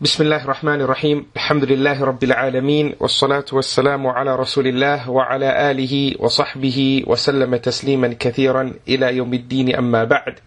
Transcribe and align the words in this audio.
بسم 0.00 0.24
الله 0.24 0.44
الرحمن 0.44 0.80
الرحيم 0.80 1.26
الحمد 1.36 1.64
لله 1.64 2.04
رب 2.04 2.24
العالمين 2.24 2.94
والصلاة 3.00 3.44
والسلام 3.52 4.06
على 4.06 4.36
رسول 4.36 4.66
الله 4.66 5.10
وعلى 5.10 5.70
آله 5.70 6.14
وصحبه 6.18 7.02
وسلم 7.06 7.56
تسليما 7.56 8.14
كثيرا 8.20 8.72
إلى 8.88 9.16
يوم 9.16 9.34
الدين 9.34 9.74
أما 9.76 10.04
بعد 10.04 10.38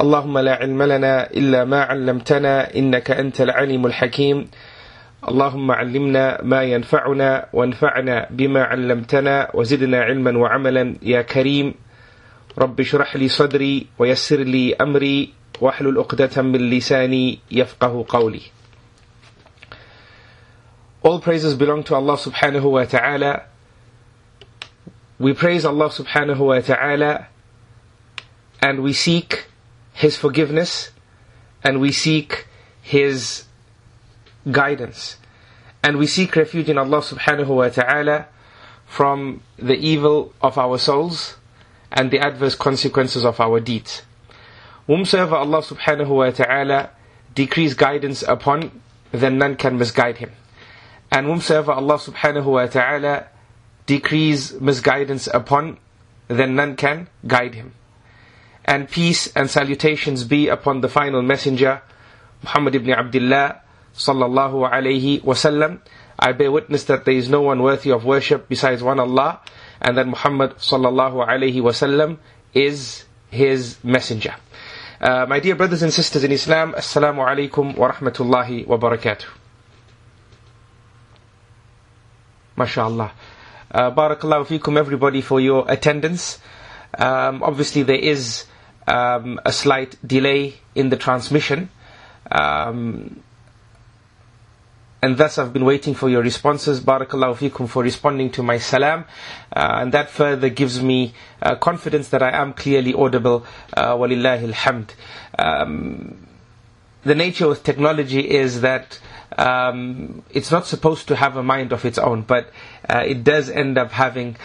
اللهم 0.00 0.38
لا 0.38 0.54
علم 0.54 0.82
لنا 0.82 1.30
إلا 1.30 1.64
ما 1.64 1.80
علمتنا 1.82 2.74
إنك 2.76 3.10
أنت 3.10 3.40
العليم 3.40 3.86
الحكيم 3.86 4.48
اللهم 5.28 5.70
علمنا 5.70 6.40
ما 6.42 6.62
ينفعنا 6.62 7.46
وانفعنا 7.52 8.26
بما 8.30 8.62
علمتنا 8.64 9.50
وزدنا 9.54 9.98
علما 10.02 10.38
وعملا 10.38 10.94
يا 11.02 11.22
كريم 11.22 11.74
رب 12.58 12.80
اشرح 12.80 13.16
لي 13.16 13.28
صدري 13.28 13.86
ويسر 13.98 14.40
لي 14.40 14.74
أمري 14.74 15.43
واحلل 15.61 15.97
عقدة 15.97 16.41
من 16.41 16.69
لساني 16.69 17.39
يفقه 17.51 18.05
قولي 18.09 18.41
All 21.01 21.19
praises 21.21 21.53
belong 21.55 21.83
to 21.85 21.95
Allah 21.95 22.17
subhanahu 22.17 22.71
wa 22.71 22.83
ta'ala. 22.83 23.43
We 25.17 25.33
praise 25.33 25.63
Allah 25.63 25.87
subhanahu 25.89 26.39
wa 26.39 26.59
ta'ala 26.59 27.27
and 28.61 28.83
we 28.83 28.91
seek 28.91 29.45
His 29.93 30.17
forgiveness 30.17 30.91
and 31.63 31.79
we 31.79 31.93
seek 31.93 32.47
His 32.81 33.45
guidance. 34.51 35.15
And 35.81 35.97
we 35.97 36.05
seek 36.05 36.35
refuge 36.35 36.67
in 36.69 36.77
Allah 36.77 36.99
subhanahu 36.99 37.47
wa 37.47 37.69
ta'ala 37.69 38.27
from 38.85 39.41
the 39.57 39.77
evil 39.77 40.33
of 40.41 40.57
our 40.57 40.77
souls 40.77 41.37
and 41.93 42.11
the 42.11 42.19
adverse 42.19 42.55
consequences 42.55 43.23
of 43.23 43.39
our 43.39 43.61
deeds. 43.61 44.01
Whomsoever 44.86 45.36
Allah 45.36 45.62
subhanahu 45.62 46.08
wa 46.08 46.30
ta'ala 46.30 46.90
decrees 47.34 47.74
guidance 47.74 48.22
upon, 48.22 48.82
then 49.12 49.38
none 49.38 49.56
can 49.56 49.78
misguide 49.78 50.18
him. 50.18 50.32
And 51.10 51.26
whomsoever 51.26 51.72
Allah 51.72 51.98
subhanahu 51.98 52.44
wa 52.44 52.66
ta'ala 52.66 53.28
decrees 53.86 54.60
misguidance 54.60 55.26
upon, 55.32 55.78
then 56.28 56.54
none 56.54 56.76
can 56.76 57.08
guide 57.26 57.54
him. 57.54 57.72
And 58.64 58.88
peace 58.88 59.28
and 59.36 59.50
salutations 59.50 60.24
be 60.24 60.48
upon 60.48 60.80
the 60.80 60.88
final 60.88 61.22
messenger, 61.22 61.82
Muhammad 62.42 62.74
ibn 62.74 62.92
Abdullah 62.92 63.60
sallallahu 63.94 64.70
alayhi 64.70 65.22
wasallam. 65.22 65.80
I 66.18 66.32
bear 66.32 66.50
witness 66.50 66.84
that 66.84 67.04
there 67.04 67.14
is 67.14 67.28
no 67.28 67.42
one 67.42 67.62
worthy 67.62 67.90
of 67.90 68.04
worship 68.04 68.48
besides 68.48 68.82
one 68.82 69.00
Allah, 69.00 69.40
and 69.80 69.96
that 69.98 70.06
Muhammad 70.06 70.56
sallallahu 70.56 71.26
alayhi 71.26 71.60
wasallam 71.60 72.18
is 72.54 73.04
his 73.30 73.76
messenger. 73.84 74.34
Uh, 75.00 75.26
my 75.28 75.40
dear 75.40 75.56
brothers 75.56 75.82
and 75.82 75.92
sisters 75.92 76.22
in 76.22 76.30
Islam, 76.30 76.72
Assalamu 76.74 77.26
alaikum 77.26 77.76
wa 77.76 77.90
rahmatullahi 77.90 78.66
wa 78.66 78.76
barakatuh. 78.78 79.26
MashaAllah. 82.56 83.10
Uh, 83.72 83.90
barakallahu 83.90 84.46
fikum 84.46 84.76
everybody 84.78 85.20
for 85.20 85.40
your 85.40 85.64
attendance. 85.68 86.38
Um, 86.96 87.42
obviously 87.42 87.82
there 87.82 87.98
is 87.98 88.44
um, 88.86 89.40
a 89.44 89.50
slight 89.52 89.96
delay 90.06 90.54
in 90.76 90.90
the 90.90 90.96
transmission. 90.96 91.70
Um, 92.30 93.23
and 95.04 95.18
thus 95.18 95.36
I've 95.36 95.52
been 95.52 95.66
waiting 95.66 95.92
for 95.92 96.08
your 96.08 96.22
responses. 96.22 96.80
Barakallahu 96.80 97.36
fikum 97.36 97.68
for 97.68 97.82
responding 97.82 98.30
to 98.30 98.42
my 98.42 98.56
salam. 98.56 99.04
Uh, 99.54 99.80
and 99.82 99.92
that 99.92 100.08
further 100.08 100.48
gives 100.48 100.82
me 100.82 101.12
uh, 101.42 101.56
confidence 101.56 102.08
that 102.08 102.22
I 102.22 102.30
am 102.30 102.54
clearly 102.54 102.94
audible. 102.94 103.44
Uh, 103.76 103.96
walillahi 103.96 104.50
alhamd. 104.50 104.94
Um, 105.38 106.26
the 107.04 107.14
nature 107.14 107.46
of 107.46 107.62
technology 107.62 108.20
is 108.28 108.62
that 108.62 108.98
um, 109.36 110.22
it's 110.30 110.50
not 110.50 110.66
supposed 110.66 111.08
to 111.08 111.16
have 111.16 111.36
a 111.36 111.42
mind 111.42 111.72
of 111.72 111.84
its 111.84 111.98
own, 111.98 112.22
but 112.22 112.50
uh, 112.88 113.02
it 113.06 113.24
does 113.24 113.50
end 113.50 113.78
up 113.78 113.90
having 113.90 114.36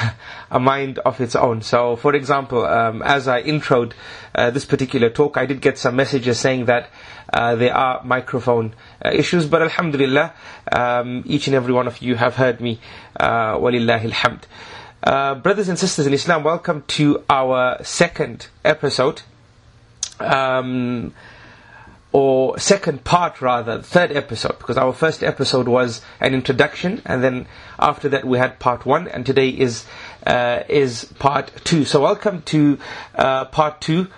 a 0.50 0.58
mind 0.60 0.98
of 0.98 1.20
its 1.20 1.36
own. 1.36 1.62
So, 1.62 1.96
for 1.96 2.14
example, 2.14 2.64
um, 2.64 3.02
as 3.02 3.28
I 3.28 3.42
introed 3.42 3.92
uh, 4.34 4.50
this 4.50 4.64
particular 4.64 5.10
talk, 5.10 5.36
I 5.36 5.46
did 5.46 5.60
get 5.60 5.78
some 5.78 5.96
messages 5.96 6.38
saying 6.38 6.66
that 6.66 6.90
uh, 7.32 7.54
there 7.54 7.74
are 7.74 8.02
microphone 8.04 8.74
uh, 9.04 9.10
issues, 9.12 9.46
but 9.46 9.62
Alhamdulillah, 9.62 10.34
um, 10.72 11.22
each 11.26 11.46
and 11.46 11.54
every 11.56 11.72
one 11.72 11.86
of 11.86 12.02
you 12.02 12.16
have 12.16 12.36
heard 12.36 12.60
me. 12.60 12.80
Uh, 13.18 13.56
walillahi 13.56 14.10
alhamd. 14.10 14.42
Uh, 15.02 15.34
brothers 15.34 15.68
and 15.68 15.78
sisters 15.78 16.06
in 16.06 16.12
Islam, 16.12 16.44
welcome 16.44 16.84
to 16.88 17.24
our 17.30 17.82
second 17.82 18.48
episode. 18.64 19.22
Um, 20.20 21.12
or 22.12 22.58
second 22.58 23.04
part 23.04 23.40
rather, 23.40 23.80
third 23.80 24.12
episode, 24.12 24.58
because 24.58 24.76
our 24.76 24.92
first 24.92 25.22
episode 25.22 25.66
was 25.66 26.02
an 26.20 26.34
introduction, 26.34 27.00
and 27.06 27.24
then 27.24 27.46
after 27.78 28.08
that 28.10 28.24
we 28.26 28.38
had 28.38 28.58
part 28.58 28.84
one, 28.84 29.08
and 29.08 29.24
today 29.24 29.48
is 29.48 29.86
uh, 30.26 30.62
is 30.68 31.04
part 31.18 31.50
two. 31.64 31.84
So 31.84 32.02
welcome 32.02 32.42
to 32.42 32.78
uh, 33.14 33.46
part 33.46 33.80
two, 33.80 34.08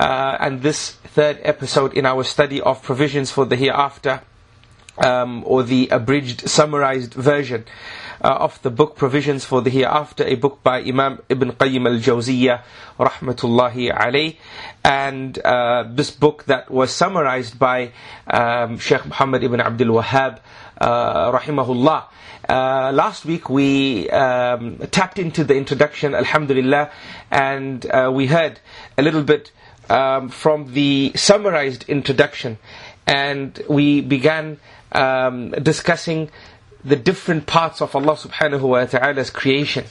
uh, 0.00 0.36
and 0.40 0.62
this 0.62 0.92
third 0.92 1.38
episode 1.42 1.92
in 1.92 2.06
our 2.06 2.24
study 2.24 2.60
of 2.60 2.82
provisions 2.82 3.30
for 3.30 3.44
the 3.44 3.56
hereafter, 3.56 4.22
um, 4.98 5.42
or 5.46 5.62
the 5.62 5.88
abridged, 5.90 6.48
summarized 6.48 7.12
version. 7.12 7.66
Uh, 8.22 8.28
of 8.38 8.62
the 8.62 8.70
book 8.70 8.94
Provisions 8.94 9.44
for 9.44 9.62
the 9.62 9.70
Hereafter, 9.70 10.22
a 10.24 10.36
book 10.36 10.62
by 10.62 10.78
Imam 10.80 11.18
Ibn 11.28 11.50
Qayyim 11.54 11.88
al-Jawziyah, 11.90 12.62
rahmatullahi 12.96 13.90
alayh. 13.92 14.36
And 14.84 15.36
uh, 15.40 15.86
this 15.90 16.12
book 16.12 16.44
that 16.44 16.70
was 16.70 16.92
summarized 16.92 17.58
by 17.58 17.90
um, 18.28 18.78
Sheikh 18.78 19.06
Muhammad 19.06 19.42
ibn 19.42 19.60
Abdul 19.60 19.88
Wahhab, 20.00 20.38
uh, 20.80 21.32
rahimahullah. 21.32 22.04
Uh, 22.48 22.92
last 22.94 23.24
week 23.24 23.50
we 23.50 24.08
um, 24.10 24.78
tapped 24.92 25.18
into 25.18 25.42
the 25.42 25.56
introduction, 25.56 26.14
alhamdulillah, 26.14 26.92
and 27.32 27.84
uh, 27.90 28.08
we 28.14 28.26
heard 28.26 28.60
a 28.98 29.02
little 29.02 29.24
bit 29.24 29.50
um, 29.90 30.28
from 30.28 30.72
the 30.74 31.10
summarized 31.16 31.86
introduction. 31.88 32.58
And 33.04 33.60
we 33.68 34.00
began 34.00 34.58
um, 34.92 35.50
discussing 35.50 36.30
the 36.84 36.96
different 36.96 37.46
parts 37.46 37.80
of 37.80 37.94
Allah 37.94 38.16
subhanahu 38.16 38.62
wa 38.62 38.84
ta'ala's 38.84 39.30
creation. 39.30 39.84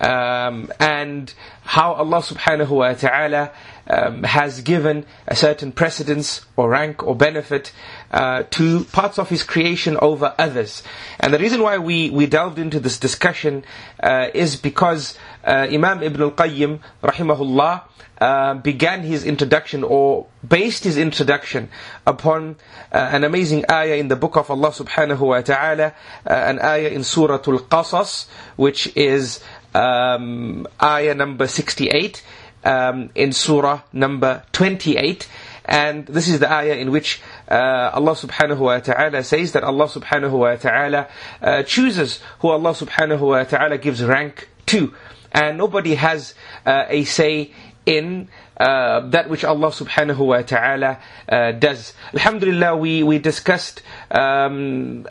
Um, 0.00 0.72
and 0.78 1.32
how 1.64 1.94
Allah 1.94 2.18
subhanahu 2.18 2.68
wa 2.68 2.92
ta'ala 2.94 3.52
um, 3.88 4.22
has 4.22 4.60
given 4.60 5.06
a 5.26 5.34
certain 5.34 5.72
precedence 5.72 6.46
or 6.56 6.70
rank 6.70 7.02
or 7.02 7.16
benefit 7.16 7.72
uh, 8.10 8.44
to 8.50 8.84
parts 8.84 9.18
of 9.18 9.28
His 9.28 9.42
creation 9.42 9.96
over 10.00 10.34
others. 10.38 10.82
And 11.18 11.34
the 11.34 11.38
reason 11.38 11.62
why 11.62 11.78
we, 11.78 12.10
we 12.10 12.26
delved 12.26 12.58
into 12.58 12.80
this 12.80 12.98
discussion 12.98 13.64
uh, 14.02 14.28
is 14.34 14.56
because 14.56 15.18
uh, 15.44 15.66
Imam 15.70 16.02
Ibn 16.02 16.22
al-Qayyim 16.22 16.80
rahimahullah 17.02 17.82
uh, 18.20 18.54
began 18.54 19.02
his 19.02 19.24
introduction 19.24 19.84
or 19.84 20.26
based 20.46 20.84
his 20.84 20.98
introduction 20.98 21.68
upon 22.06 22.56
uh, 22.92 22.96
an 23.12 23.22
amazing 23.22 23.64
ayah 23.70 23.94
in 23.94 24.08
the 24.08 24.16
book 24.16 24.36
of 24.36 24.50
Allah 24.50 24.70
subhanahu 24.70 25.20
wa 25.20 25.40
ta'ala, 25.40 25.94
uh, 26.26 26.32
an 26.32 26.58
ayah 26.58 26.88
in 26.88 27.04
Surah 27.04 27.34
Al-Qasas, 27.46 28.26
which 28.56 28.94
is 28.96 29.40
um, 29.74 30.66
ayah 30.82 31.14
number 31.14 31.46
68, 31.46 32.22
um, 32.64 33.10
in 33.14 33.32
Surah 33.32 33.82
number 33.92 34.42
28. 34.52 35.28
And 35.64 36.06
this 36.06 36.28
is 36.28 36.40
the 36.40 36.50
ayah 36.50 36.74
in 36.74 36.90
which 36.90 37.20
uh, 37.50 37.90
Allah 37.92 38.12
subhanahu 38.12 38.58
wa 38.58 38.78
ta'ala 38.78 39.22
says 39.22 39.52
that 39.52 39.62
Allah 39.64 39.86
subhanahu 39.86 40.32
wa 40.32 40.56
ta'ala 40.56 41.08
uh, 41.42 41.62
chooses 41.64 42.20
who 42.40 42.48
Allah 42.48 42.70
subhanahu 42.70 43.20
wa 43.20 43.44
ta'ala 43.44 43.76
gives 43.76 44.02
rank 44.02 44.48
to. 44.66 44.94
And 45.30 45.58
nobody 45.58 45.94
has 45.94 46.34
uh, 46.64 46.86
a 46.88 47.04
say 47.04 47.52
in 47.84 48.28
uh, 48.56 49.00
that 49.10 49.28
which 49.28 49.44
Allah 49.44 49.68
subhanahu 49.68 50.18
wa 50.18 50.42
ta'ala 50.42 50.98
uh, 51.28 51.52
does. 51.52 51.92
Alhamdulillah, 52.14 52.76
we, 52.76 53.02
we 53.02 53.18
discussed 53.18 53.82
um, 54.10 55.06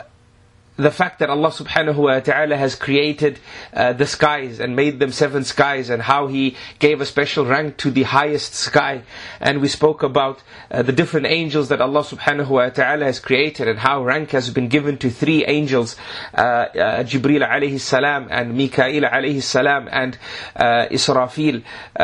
the 0.77 0.91
fact 0.91 1.19
that 1.19 1.29
Allah 1.29 1.49
subhanahu 1.49 1.95
wa 1.95 2.19
ta'ala 2.19 2.55
has 2.55 2.75
created 2.75 3.39
uh, 3.73 3.93
the 3.93 4.05
skies 4.05 4.59
and 4.59 4.75
made 4.75 4.99
them 4.99 5.11
seven 5.11 5.43
skies 5.43 5.89
and 5.89 6.01
how 6.01 6.27
He 6.27 6.55
gave 6.79 7.01
a 7.01 7.05
special 7.05 7.45
rank 7.45 7.77
to 7.77 7.91
the 7.91 8.03
highest 8.03 8.53
sky. 8.53 9.01
And 9.41 9.59
we 9.59 9.67
spoke 9.67 10.03
about 10.03 10.41
uh, 10.69 10.83
the 10.83 10.91
different 10.91 11.25
angels 11.25 11.69
that 11.69 11.81
Allah 11.81 12.01
subhanahu 12.03 12.47
wa 12.49 12.69
ta'ala 12.69 13.05
has 13.05 13.19
created 13.19 13.67
and 13.67 13.79
how 13.79 14.03
rank 14.03 14.31
has 14.31 14.49
been 14.51 14.67
given 14.67 14.97
to 14.99 15.09
three 15.09 15.43
angels, 15.45 15.95
uh, 16.33 16.41
uh 16.41 17.03
Jibreel 17.03 17.47
alayhi 17.47 17.79
salam 17.79 18.27
and 18.29 18.55
Mikael 18.55 19.01
alayhi 19.01 19.41
salam 19.41 19.89
and 19.91 20.17
uh, 20.55 20.85
Israfil 20.91 21.63
uh, 21.99 22.03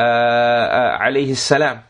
alayhi 1.00 1.36
salam. 1.36 1.84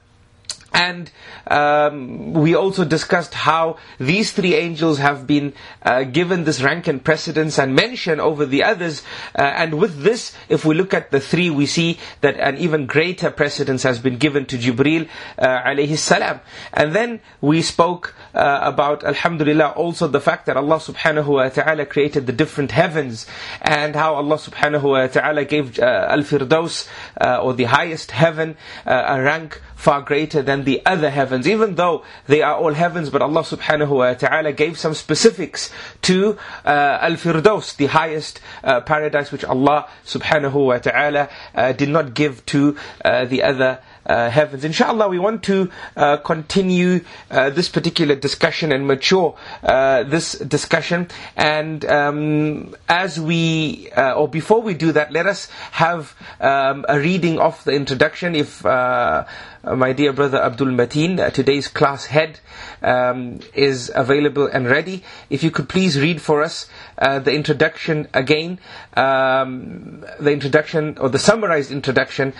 And 0.74 1.12
um, 1.48 2.34
we 2.34 2.56
also 2.56 2.84
discussed 2.84 3.34
how 3.34 3.78
these 4.00 4.32
three 4.32 4.56
angels 4.56 4.98
have 4.98 5.28
been 5.28 5.54
uh, 5.84 6.04
given 6.04 6.46
this 6.46 6.62
rank 6.62 6.88
and 6.88 7.04
precedence 7.04 7.60
and 7.60 7.76
mention 7.76 8.20
over 8.20 8.46
the 8.46 8.64
others. 8.64 9.04
Uh, 9.38 9.42
and 9.44 9.76
with 9.76 10.02
this, 10.02 10.36
if 10.50 10.66
we 10.66 10.74
look 10.74 10.94
at 10.94 11.12
the 11.12 11.20
three, 11.20 11.50
we 11.50 11.66
see 11.68 12.00
that 12.22 12.38
an 12.38 12.58
even 12.58 12.88
greater 12.88 13.30
precedence 13.30 13.84
has 13.84 14.00
been 14.00 14.18
given 14.18 14.46
to 14.48 14.58
Jibril 14.58 15.08
uh, 15.38 15.62
alayhi 15.62 15.98
salam. 15.98 16.40
And 16.74 16.96
then 16.96 17.20
we 17.40 17.62
spoke 17.62 18.16
uh, 18.34 18.60
about, 18.64 19.04
alhamdulillah, 19.04 19.70
also 19.72 20.08
the 20.08 20.22
fact 20.22 20.48
that 20.48 20.58
Allah 20.58 20.78
subhanahu 20.78 21.28
wa 21.28 21.50
ta'ala 21.50 21.86
created 21.86 22.26
the 22.26 22.34
different 22.34 22.72
heavens 22.72 23.28
and 23.62 23.96
how 23.96 24.16
Allah 24.16 24.38
subhanahu 24.38 24.84
wa 24.84 25.08
ta'ala 25.08 25.46
gave 25.46 25.78
uh, 25.80 26.08
Al-Firdaus, 26.10 26.88
uh, 27.22 27.42
or 27.44 27.54
the 27.54 27.66
highest 27.66 28.12
heaven, 28.12 28.58
uh, 28.86 29.04
a 29.08 29.22
rank 29.22 29.62
far 29.84 30.02
greater 30.02 30.42
than 30.42 30.64
the 30.64 30.82
other 30.86 31.10
heavens, 31.10 31.46
even 31.46 31.76
though 31.76 32.06
they 32.28 32.42
are 32.42 32.56
all 32.56 32.74
heavens, 32.74 33.10
but 33.10 33.22
Allah 33.22 33.42
subhanahu 33.44 33.90
wa 33.90 34.14
ta'ala 34.14 34.54
gave 34.54 34.78
some 34.80 34.94
specifics 34.94 35.70
to 36.04 36.38
uh, 36.64 37.00
Al-Firdaus, 37.02 37.76
the 37.76 37.88
highest 37.88 38.40
uh, 38.64 38.80
paradise 38.80 39.34
which 39.34 39.44
Allah 39.44 39.90
subhanahu 40.06 40.68
wa 40.68 40.78
ta'ala 40.78 41.28
uh, 41.54 41.74
did 41.74 41.90
not 41.90 42.14
give 42.14 42.46
to 42.46 42.78
uh, 43.04 43.26
the 43.26 43.44
other 43.44 43.80
uh, 44.06 44.30
heavens. 44.30 44.64
Inshallah, 44.64 45.08
we 45.08 45.20
want 45.20 45.44
to 45.44 45.72
uh, 45.96 46.18
continue 46.18 47.02
uh, 47.32 47.50
this 47.50 47.70
particular 47.70 48.16
discussion 48.16 48.72
and 48.72 48.88
mature 48.88 49.36
uh, 49.64 50.04
this 50.04 50.34
discussion. 50.34 51.08
And 51.36 51.86
um, 51.86 52.76
as 52.90 53.20
we, 53.20 53.90
uh, 53.92 54.14
or 54.14 54.28
before 54.28 54.62
we 54.62 54.74
do 54.74 54.92
that, 54.94 55.12
let 55.12 55.26
us 55.28 55.50
have 55.72 56.16
um, 56.40 56.86
a 56.90 57.00
reading 57.00 57.40
of 57.40 57.64
the 57.64 57.74
introduction. 57.74 58.36
If 58.36 58.66
uh, 58.66 59.26
my 59.64 59.94
dear 59.94 60.12
brother 60.12 60.42
Abdul 60.42 60.68
Mateen, 60.68 61.32
today's 61.34 61.68
class 61.68 62.06
head, 62.06 62.40
um, 62.82 63.40
is 63.54 63.90
available 63.96 64.48
and 64.48 64.68
ready, 64.68 65.04
if 65.30 65.42
you 65.42 65.52
could 65.52 65.70
please 65.70 66.00
read 66.02 66.22
for 66.22 66.44
us 66.44 66.68
the 67.00 67.32
introduction 67.32 68.08
again, 68.14 68.60
um, 68.96 70.04
the 70.20 70.32
introduction 70.32 70.98
or 70.98 71.08
the 71.08 71.20
summarized 71.20 71.72
introduction 71.72 72.34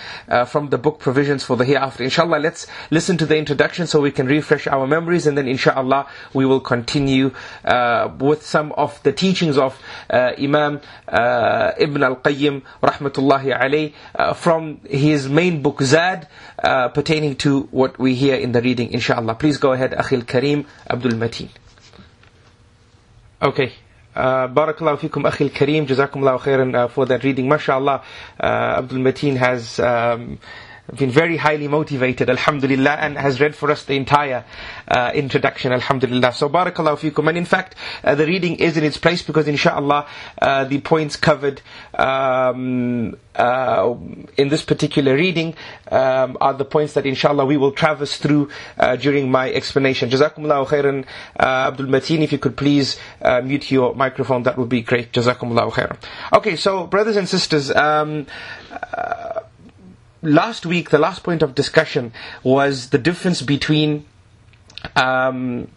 from 0.46 0.68
the 0.68 0.76
book 0.76 0.98
Provisions 0.98 1.42
for 1.44 1.53
for 1.54 1.58
the 1.58 1.64
hereafter. 1.64 2.02
Inshallah, 2.02 2.38
let's 2.38 2.66
listen 2.90 3.16
to 3.18 3.26
the 3.26 3.36
introduction 3.36 3.86
so 3.86 4.00
we 4.00 4.10
can 4.10 4.26
refresh 4.26 4.66
our 4.66 4.86
memories 4.88 5.26
and 5.28 5.38
then 5.38 5.46
inshallah 5.46 6.08
we 6.32 6.44
will 6.46 6.60
continue 6.60 7.30
uh, 7.64 8.10
with 8.18 8.44
some 8.44 8.72
of 8.72 9.00
the 9.04 9.12
teachings 9.12 9.56
of 9.56 9.80
uh, 10.10 10.32
Imam 10.36 10.80
uh, 11.06 11.70
Ibn 11.78 12.02
al-Qayyim 12.02 12.62
rahmatullahi 12.82 13.56
alayh 13.56 13.92
uh, 14.16 14.34
from 14.34 14.80
his 14.84 15.28
main 15.28 15.62
book 15.62 15.80
Zad 15.82 16.26
uh, 16.58 16.88
pertaining 16.88 17.36
to 17.36 17.62
what 17.70 17.98
we 18.00 18.14
hear 18.14 18.34
in 18.34 18.50
the 18.50 18.60
reading 18.60 18.92
inshallah. 18.92 19.36
Please 19.36 19.58
go 19.58 19.72
ahead 19.72 19.92
Akhil 19.92 20.22
Kareem 20.24 20.66
Abdul 20.90 21.12
Mateen. 21.12 21.50
Okay. 23.40 23.72
Uh, 24.14 24.46
Barakallahu 24.46 24.98
fikum 24.98 25.28
Akhil 25.28 25.50
Kareem, 25.50 25.86
Jazakumullahu 25.86 26.38
khairan 26.40 26.74
uh, 26.74 26.86
for 26.88 27.04
that 27.06 27.24
reading. 27.24 27.48
MashaAllah, 27.48 28.00
uh, 28.40 28.46
Abdul 28.78 29.00
Mateen 29.00 29.36
has 29.36 29.80
um, 29.80 30.38
been 30.92 31.10
very 31.10 31.36
highly 31.38 31.66
motivated, 31.66 32.28
alhamdulillah, 32.28 32.96
and 33.00 33.16
has 33.16 33.40
read 33.40 33.54
for 33.54 33.70
us 33.70 33.84
the 33.84 33.94
entire 33.94 34.44
uh, 34.88 35.10
introduction, 35.14 35.72
alhamdulillah. 35.72 36.32
So, 36.32 36.48
barakallahu 36.48 37.10
fikum. 37.10 37.28
And 37.28 37.38
in 37.38 37.46
fact, 37.46 37.74
uh, 38.02 38.14
the 38.14 38.26
reading 38.26 38.56
is 38.56 38.76
in 38.76 38.84
its 38.84 38.98
place 38.98 39.22
because, 39.22 39.48
inshallah, 39.48 40.06
uh, 40.40 40.64
the 40.64 40.80
points 40.80 41.16
covered 41.16 41.62
um, 41.94 43.16
uh, 43.34 43.94
in 44.36 44.48
this 44.50 44.62
particular 44.62 45.14
reading 45.14 45.54
um, 45.90 46.36
are 46.40 46.52
the 46.52 46.66
points 46.66 46.92
that, 46.94 47.06
inshallah, 47.06 47.46
we 47.46 47.56
will 47.56 47.72
traverse 47.72 48.18
through 48.18 48.50
uh, 48.78 48.94
during 48.96 49.30
my 49.30 49.50
explanation. 49.50 50.10
Jazakumullahu 50.10 50.66
khairan, 50.66 51.06
uh, 51.40 51.68
Abdul 51.68 51.86
Mateen, 51.86 52.20
if 52.20 52.30
you 52.30 52.38
could 52.38 52.56
please 52.56 52.98
mute 53.42 53.70
your 53.70 53.94
microphone, 53.94 54.42
that 54.42 54.58
would 54.58 54.68
be 54.68 54.82
great. 54.82 55.12
Jazakumullahu 55.12 55.72
khairan. 55.72 55.96
Okay, 56.32 56.56
so, 56.56 56.86
brothers 56.86 57.16
and 57.16 57.26
sisters, 57.26 57.70
um, 57.74 58.26
last 60.24 60.66
week, 60.66 60.90
the 60.90 60.98
last 60.98 61.22
point 61.22 61.42
of 61.42 61.54
discussion 61.54 62.12
was 62.42 62.90
the 62.90 62.98
difference 62.98 63.42
between 63.42 64.06
um, 64.96 65.68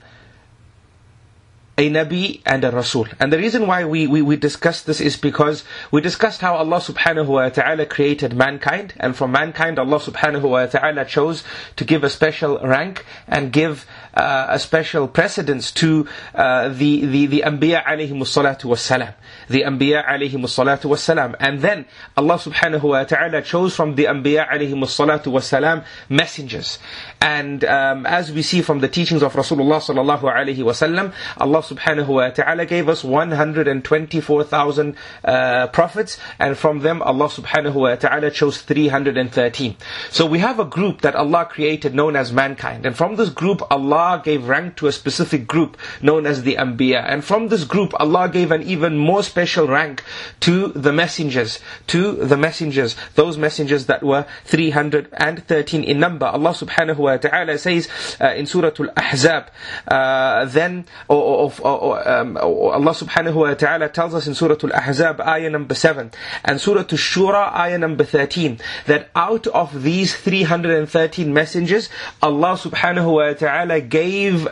a 1.80 1.90
Nabi 1.92 2.42
and 2.44 2.64
a 2.64 2.72
Rasul. 2.72 3.08
And 3.20 3.32
the 3.32 3.38
reason 3.38 3.68
why 3.68 3.86
we, 3.86 4.08
we, 4.08 4.24
we 4.24 4.36
discussed 4.36 4.88
this 4.88 5.00
is 5.00 5.16
because 5.16 5.64
we 5.92 6.02
discussed 6.02 6.42
how 6.42 6.56
Allah 6.56 6.78
subhanahu 6.80 7.28
wa 7.28 7.50
ta'ala 7.50 7.86
created 7.86 8.34
mankind, 8.36 8.96
and 9.00 9.16
from 9.16 9.32
mankind 9.32 9.78
Allah 9.78 10.00
subhanahu 10.00 10.50
wa 10.50 10.66
ta'ala 10.66 11.06
chose 11.06 11.44
to 11.76 11.86
give 11.86 12.04
a 12.04 12.10
special 12.10 12.58
rank 12.60 13.06
and 13.28 13.54
give 13.54 13.86
uh, 14.18 14.48
a 14.50 14.60
special 14.60 15.08
precedence 15.08 15.72
to 15.72 16.08
uh, 16.34 16.70
the, 16.70 17.06
the, 17.06 17.26
the 17.28 17.44
Anbiya 17.46 17.86
alayhimus 17.86 18.34
salatu 18.34 18.66
was 18.66 18.82
salam 18.82 19.14
the 19.50 19.62
Anbiya 19.62 20.06
alayhim 20.06 20.42
salatu 20.44 20.90
wasalam. 20.90 21.36
And 21.40 21.62
then 21.62 21.86
Allah 22.16 22.36
subhanahu 22.36 22.84
wa 22.84 23.04
ta'ala 23.04 23.42
chose 23.42 23.76
from 23.76 23.96
the 23.96 24.06
Anbiya 24.06 24.50
alayhim 24.50 24.84
salatu 24.84 25.32
wasalam 25.32 25.86
messengers. 26.10 26.80
And 27.22 27.64
um, 27.66 28.06
as 28.06 28.32
we 28.32 28.42
see 28.42 28.62
from 28.62 28.80
the 28.80 28.88
teachings 28.88 29.24
of 29.24 29.34
Rasulullah 29.34 29.80
sallallahu 29.80 30.22
alayhi 30.22 30.58
wasallam, 30.58 31.14
Allah 31.38 31.62
subhanahu 31.62 32.08
wa 32.08 32.30
ta'ala 32.30 32.66
gave 32.66 32.90
us 32.90 33.04
124,000 33.04 34.96
uh, 35.24 35.68
prophets, 35.68 36.18
and 36.40 36.58
from 36.58 36.80
them 36.80 37.02
Allah 37.02 37.28
subhanahu 37.30 37.74
wa 37.74 37.96
ta'ala 37.96 38.32
chose 38.32 38.62
313. 38.62 39.76
So 40.10 40.26
we 40.26 40.40
have 40.40 40.60
a 40.60 40.66
group 40.66 41.02
that 41.02 41.16
Allah 41.16 41.46
created 41.46 41.96
known 41.96 42.16
as 42.16 42.34
mankind. 42.34 42.86
And 42.86 42.96
from 42.96 43.16
this 43.16 43.30
group, 43.30 43.62
Allah 43.72 44.07
gave 44.16 44.48
rank 44.48 44.78
to 44.78 44.88
a 44.88 44.94
specific 44.94 45.46
group 45.46 45.78
known 46.02 46.26
as 46.26 46.44
the 46.44 46.56
Anbiya. 46.56 47.04
And 47.06 47.24
from 47.24 47.50
this 47.50 47.66
group, 47.66 47.94
Allah 48.00 48.30
gave 48.30 48.52
an 48.52 48.64
even 48.64 48.98
more 48.98 49.24
special 49.24 49.68
rank 49.68 50.04
to 50.42 50.70
the 50.70 50.94
messengers, 50.94 51.60
to 51.88 52.14
the 52.14 52.38
messengers, 52.38 52.96
those 53.16 53.38
messengers 53.38 53.88
that 53.88 54.04
were 54.04 54.26
313 54.46 55.84
in 55.84 56.00
number. 56.00 56.26
Allah 56.26 56.52
subhanahu 56.52 56.98
wa 56.98 57.18
ta'ala 57.18 57.58
says 57.58 57.90
uh, 58.22 58.34
in 58.34 58.46
Surah 58.46 58.72
Al-Ahzab, 58.80 59.48
uh, 59.88 60.46
then, 60.46 60.86
or, 61.08 61.52
or, 61.52 61.54
or, 61.62 62.10
um, 62.10 62.38
Allah 62.38 62.94
subhanahu 62.94 63.36
wa 63.36 63.54
ta'ala 63.54 63.90
tells 63.90 64.14
us 64.14 64.28
in 64.28 64.34
Surah 64.34 64.56
Al-Ahzab, 64.64 65.20
ayah 65.22 65.50
number 65.50 65.76
7, 65.76 66.12
and 66.46 66.62
Surah 66.62 66.82
Al-Shura, 66.82 67.54
ayah 67.54 67.78
number 67.78 68.04
13, 68.04 68.60
that 68.86 69.10
out 69.16 69.48
of 69.48 69.84
these 69.84 70.16
313 70.16 71.34
messengers, 71.34 71.90
Allah 72.22 72.58
subhanahu 72.58 73.14
wa 73.14 73.34
ta'ala 73.34 73.82
gave 73.90 74.48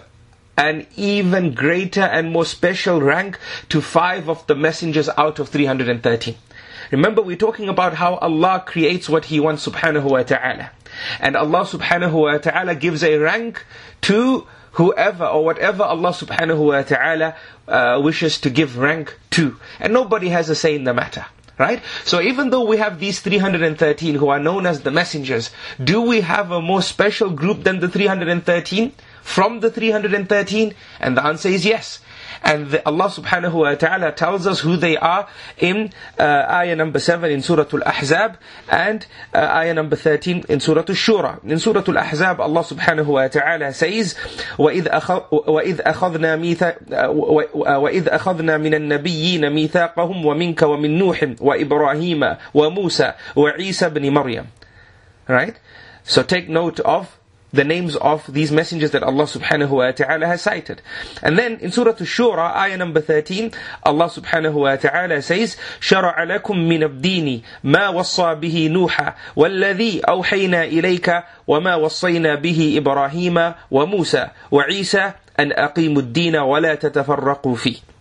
an 0.57 0.87
even 0.95 1.53
greater 1.53 2.01
and 2.01 2.31
more 2.31 2.45
special 2.45 3.01
rank 3.01 3.37
to 3.69 3.81
five 3.81 4.29
of 4.29 4.45
the 4.47 4.55
messengers 4.55 5.09
out 5.17 5.39
of 5.39 5.49
313. 5.49 6.35
Remember, 6.91 7.21
we're 7.21 7.35
talking 7.35 7.67
about 7.67 7.95
how 7.95 8.15
Allah 8.15 8.63
creates 8.65 9.09
what 9.09 9.25
He 9.25 9.39
wants 9.39 9.67
subhanahu 9.67 10.03
wa 10.03 10.23
ta'ala. 10.23 10.71
And 11.19 11.35
Allah 11.35 11.65
subhanahu 11.65 12.13
wa 12.13 12.37
ta'ala 12.37 12.75
gives 12.75 13.03
a 13.03 13.17
rank 13.17 13.65
to 14.01 14.47
whoever 14.73 15.25
or 15.25 15.43
whatever 15.43 15.83
Allah 15.83 16.11
subhanahu 16.11 16.67
wa 16.67 16.83
ta'ala 16.83 17.35
uh, 17.67 17.99
wishes 18.03 18.39
to 18.41 18.49
give 18.49 18.77
rank 18.77 19.17
to. 19.31 19.57
And 19.79 19.93
nobody 19.93 20.29
has 20.29 20.49
a 20.49 20.55
say 20.55 20.75
in 20.75 20.83
the 20.83 20.93
matter. 20.93 21.25
Right? 21.57 21.81
So 22.03 22.19
even 22.19 22.49
though 22.49 22.65
we 22.65 22.77
have 22.77 22.99
these 22.99 23.21
313 23.21 24.15
who 24.15 24.27
are 24.27 24.39
known 24.39 24.65
as 24.65 24.81
the 24.81 24.91
messengers, 24.91 25.51
do 25.81 26.01
we 26.01 26.19
have 26.19 26.51
a 26.51 26.61
more 26.61 26.81
special 26.81 27.29
group 27.29 27.63
than 27.63 27.79
the 27.79 27.87
313? 27.87 28.91
from 29.24 29.60
the 29.60 29.70
313? 29.70 30.74
And 31.00 31.16
the 31.16 31.24
answer 31.24 31.48
is 31.48 31.64
yes. 31.64 32.00
And 32.42 32.70
the, 32.70 32.86
Allah 32.86 33.08
subhanahu 33.10 33.52
wa 33.52 33.74
ta'ala 33.74 34.12
tells 34.12 34.46
us 34.46 34.60
who 34.60 34.76
they 34.76 34.96
are 34.96 35.28
in 35.58 35.92
uh, 36.18 36.46
ayah 36.48 36.74
number 36.74 36.98
7 36.98 37.30
in 37.30 37.42
Surah 37.42 37.66
Al-Ahzab 37.72 38.38
and 38.68 39.06
uh, 39.34 39.38
ayah 39.38 39.74
number 39.74 39.96
13 39.96 40.44
in 40.48 40.60
Surah 40.60 40.84
Al-Shura. 40.88 41.44
In 41.44 41.58
Surah 41.58 41.84
Al-Ahzab, 41.86 42.38
Allah 42.38 42.64
subhanahu 42.64 43.06
wa 43.06 43.28
ta'ala 43.28 43.74
says, 43.74 44.14
وَإِذْ, 44.56 44.88
وإذ 45.30 45.80
أخذنا 45.84 46.36
ميثاق 46.36 46.76
وإذ 47.54 48.08
أخذنا 48.08 48.56
من 48.56 48.74
النبيين 48.74 49.50
ميثاقهم 49.52 50.26
ومنك 50.26 50.62
ومن 50.62 50.98
نوح 50.98 51.34
وإبراهيم 51.40 52.36
وموسى 52.54 53.12
وعيسى 53.36 53.88
بن 53.88 54.14
مريم. 54.14 54.46
Right? 55.28 55.56
So 56.04 56.22
take 56.22 56.48
note 56.48 56.80
of 56.80 57.18
the 57.55 57.63
names 57.63 57.95
of 57.95 58.31
these 58.31 58.51
messengers 58.51 58.91
that 58.91 59.03
Allah 59.03 59.23
subhanahu 59.23 59.69
wa 59.69 59.91
ta'ala 59.91 60.27
has 60.27 60.41
cited. 60.41 60.81
And 61.21 61.37
then 61.37 61.57
in 61.59 61.71
Surah 61.71 61.91
Ash-Shura, 61.91 62.55
ayah 62.55 62.77
number 62.77 63.01
13, 63.01 63.51
Allah 63.83 64.09
subhanahu 64.09 64.53
wa 64.53 64.75
ta'ala 64.75 65.21
says, 65.21 65.57
شَرَعَ 65.79 66.15
لَكُم 66.15 66.55
مِّنَ 66.55 66.83
الدِّينِ 66.83 67.43
مَا 67.63 67.89
وَصَّى 67.89 68.35
بِهِ 68.35 68.69
نُوحًا 68.69 69.15
وَالَّذِي 69.35 70.01
أَوْحَيْنَا 70.01 70.63
إِلَيْكَ 70.65 71.23
وَمَا 71.47 71.75
وَصَّيْنَا 71.75 72.35
بِهِ 72.35 72.77
إِبْرَاهِيمَ 72.77 73.53
وَمُوسَى 73.71 74.27
وَعِيسَى 74.51 75.11
أَنْ 75.39 75.51
أَقِيمُوا 75.51 76.01
الدِّينَ 76.01 76.35
وَلَا 76.35 76.75
تَتَفَرَّقُوا 76.75 77.55
فِيهِ 77.55 77.95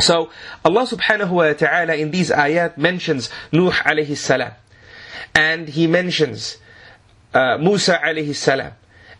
So 0.00 0.30
Allah 0.64 0.86
subhanahu 0.86 1.30
wa 1.30 1.52
ta'ala 1.52 1.94
in 1.94 2.10
these 2.10 2.30
ayat 2.30 2.76
mentions 2.78 3.30
Nuh 3.52 3.70
alayhi 3.70 4.16
salam. 4.16 4.52
And 5.34 5.68
he 5.68 5.86
mentions 5.86 6.58
uh, 7.32 7.58
Musa 7.58 7.98
alayhi 8.02 8.34
salam 8.34 8.72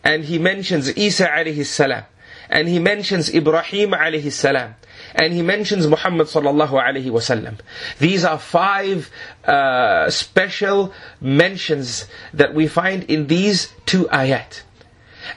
and 0.05 0.23
he 0.23 0.37
mentions 0.37 0.95
Isa 0.95 1.27
alayhi 1.27 1.65
salam, 1.65 2.03
and 2.49 2.69
he 2.69 2.77
mentions 2.79 3.33
Ibrahim 3.33 3.91
alayhi 3.91 4.31
salam, 4.31 4.75
and 5.15 5.33
he 5.33 5.41
mentions 5.41 5.87
Muhammad 5.87 6.27
sallallahu 6.27 6.69
alayhi 6.77 7.09
wasallam. 7.09 7.57
These 7.99 8.23
are 8.23 8.37
five 8.37 9.09
uh, 9.43 10.09
special 10.11 10.93
mentions 11.19 12.05
that 12.33 12.53
we 12.53 12.67
find 12.67 13.03
in 13.05 13.25
these 13.27 13.73
two 13.87 14.05
ayat. 14.05 14.61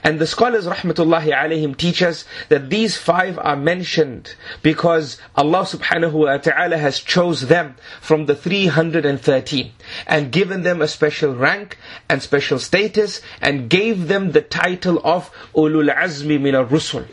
And 0.03 0.19
the 0.19 0.27
scholars, 0.27 0.65
rahmatullahi 0.65 1.33
alayhim, 1.33 1.75
teach 1.75 2.01
us 2.01 2.25
that 2.49 2.69
these 2.69 2.97
five 2.97 3.39
are 3.39 3.55
mentioned 3.55 4.35
because 4.61 5.19
Allah 5.35 5.61
subhanahu 5.63 6.11
wa 6.13 6.37
ta'ala 6.37 6.77
has 6.77 6.99
chose 6.99 7.41
them 7.47 7.75
from 8.01 8.25
the 8.25 8.35
313 8.35 9.71
and 10.07 10.31
given 10.31 10.63
them 10.63 10.81
a 10.81 10.87
special 10.87 11.35
rank 11.35 11.77
and 12.09 12.21
special 12.21 12.59
status 12.59 13.21
and 13.41 13.69
gave 13.69 14.07
them 14.07 14.31
the 14.31 14.41
title 14.41 15.01
of 15.03 15.31
ulul 15.55 15.93
azmi 15.93 16.39
min 16.39 16.53
rusul 16.55 17.05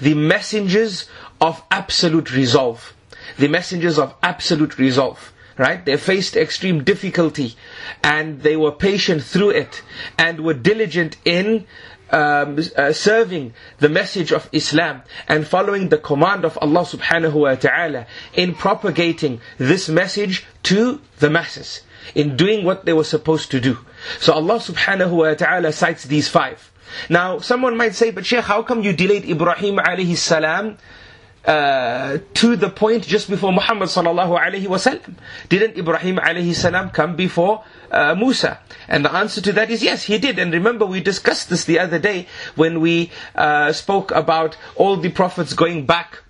the 0.00 0.14
messengers 0.14 1.08
of 1.40 1.62
absolute 1.70 2.32
resolve. 2.32 2.94
The 3.38 3.48
messengers 3.48 3.98
of 3.98 4.14
absolute 4.22 4.78
resolve 4.78 5.32
right? 5.56 5.84
They 5.84 5.96
faced 5.96 6.36
extreme 6.36 6.82
difficulty 6.84 7.54
and 8.02 8.42
they 8.42 8.56
were 8.56 8.72
patient 8.72 9.22
through 9.22 9.50
it 9.50 9.82
and 10.18 10.40
were 10.40 10.54
diligent 10.54 11.16
in 11.24 11.66
um, 12.14 12.58
uh, 12.76 12.92
serving 12.92 13.52
the 13.78 13.88
message 13.88 14.30
of 14.30 14.48
Islam 14.52 15.02
and 15.26 15.46
following 15.46 15.88
the 15.88 15.98
command 15.98 16.44
of 16.44 16.56
Allah 16.62 16.86
subhanahu 16.86 17.34
wa 17.34 17.54
ta'ala 17.56 18.06
in 18.32 18.54
propagating 18.54 19.40
this 19.58 19.88
message 19.88 20.46
to 20.70 21.00
the 21.18 21.28
masses, 21.28 21.82
in 22.14 22.36
doing 22.36 22.64
what 22.64 22.84
they 22.84 22.92
were 22.92 23.04
supposed 23.04 23.50
to 23.50 23.60
do. 23.60 23.78
So 24.20 24.32
Allah 24.32 24.62
subhanahu 24.62 25.10
wa 25.10 25.34
ta'ala 25.34 25.72
cites 25.72 26.04
these 26.04 26.28
five. 26.28 26.70
Now, 27.10 27.40
someone 27.40 27.76
might 27.76 27.96
say, 27.96 28.12
but 28.12 28.24
Shaykh, 28.24 28.44
how 28.44 28.62
come 28.62 28.82
you 28.84 28.92
delayed 28.92 29.24
Ibrahim 29.28 29.78
alayhi 29.78 30.16
salam 30.16 30.78
uh, 31.46 32.18
to 32.34 32.56
the 32.56 32.70
point 32.70 33.06
just 33.06 33.28
before 33.28 33.52
Muhammad 33.52 33.88
sallallahu 33.88 34.38
alaihi 34.38 34.66
wasallam. 34.66 35.14
Didn't 35.48 35.76
Ibrahim 35.78 36.16
alayhi 36.16 36.54
salam 36.54 36.90
come 36.90 37.16
before 37.16 37.64
uh, 37.90 38.14
Musa? 38.14 38.58
And 38.88 39.04
the 39.04 39.12
answer 39.12 39.40
to 39.42 39.52
that 39.52 39.70
is 39.70 39.82
yes, 39.82 40.04
he 40.04 40.18
did. 40.18 40.38
And 40.38 40.52
remember, 40.52 40.86
we 40.86 41.00
discussed 41.00 41.50
this 41.50 41.64
the 41.64 41.78
other 41.78 41.98
day 41.98 42.26
when 42.54 42.80
we 42.80 43.10
uh, 43.34 43.72
spoke 43.72 44.10
about 44.10 44.56
all 44.76 44.96
the 44.96 45.10
prophets 45.10 45.52
going 45.52 45.86
back 45.86 46.22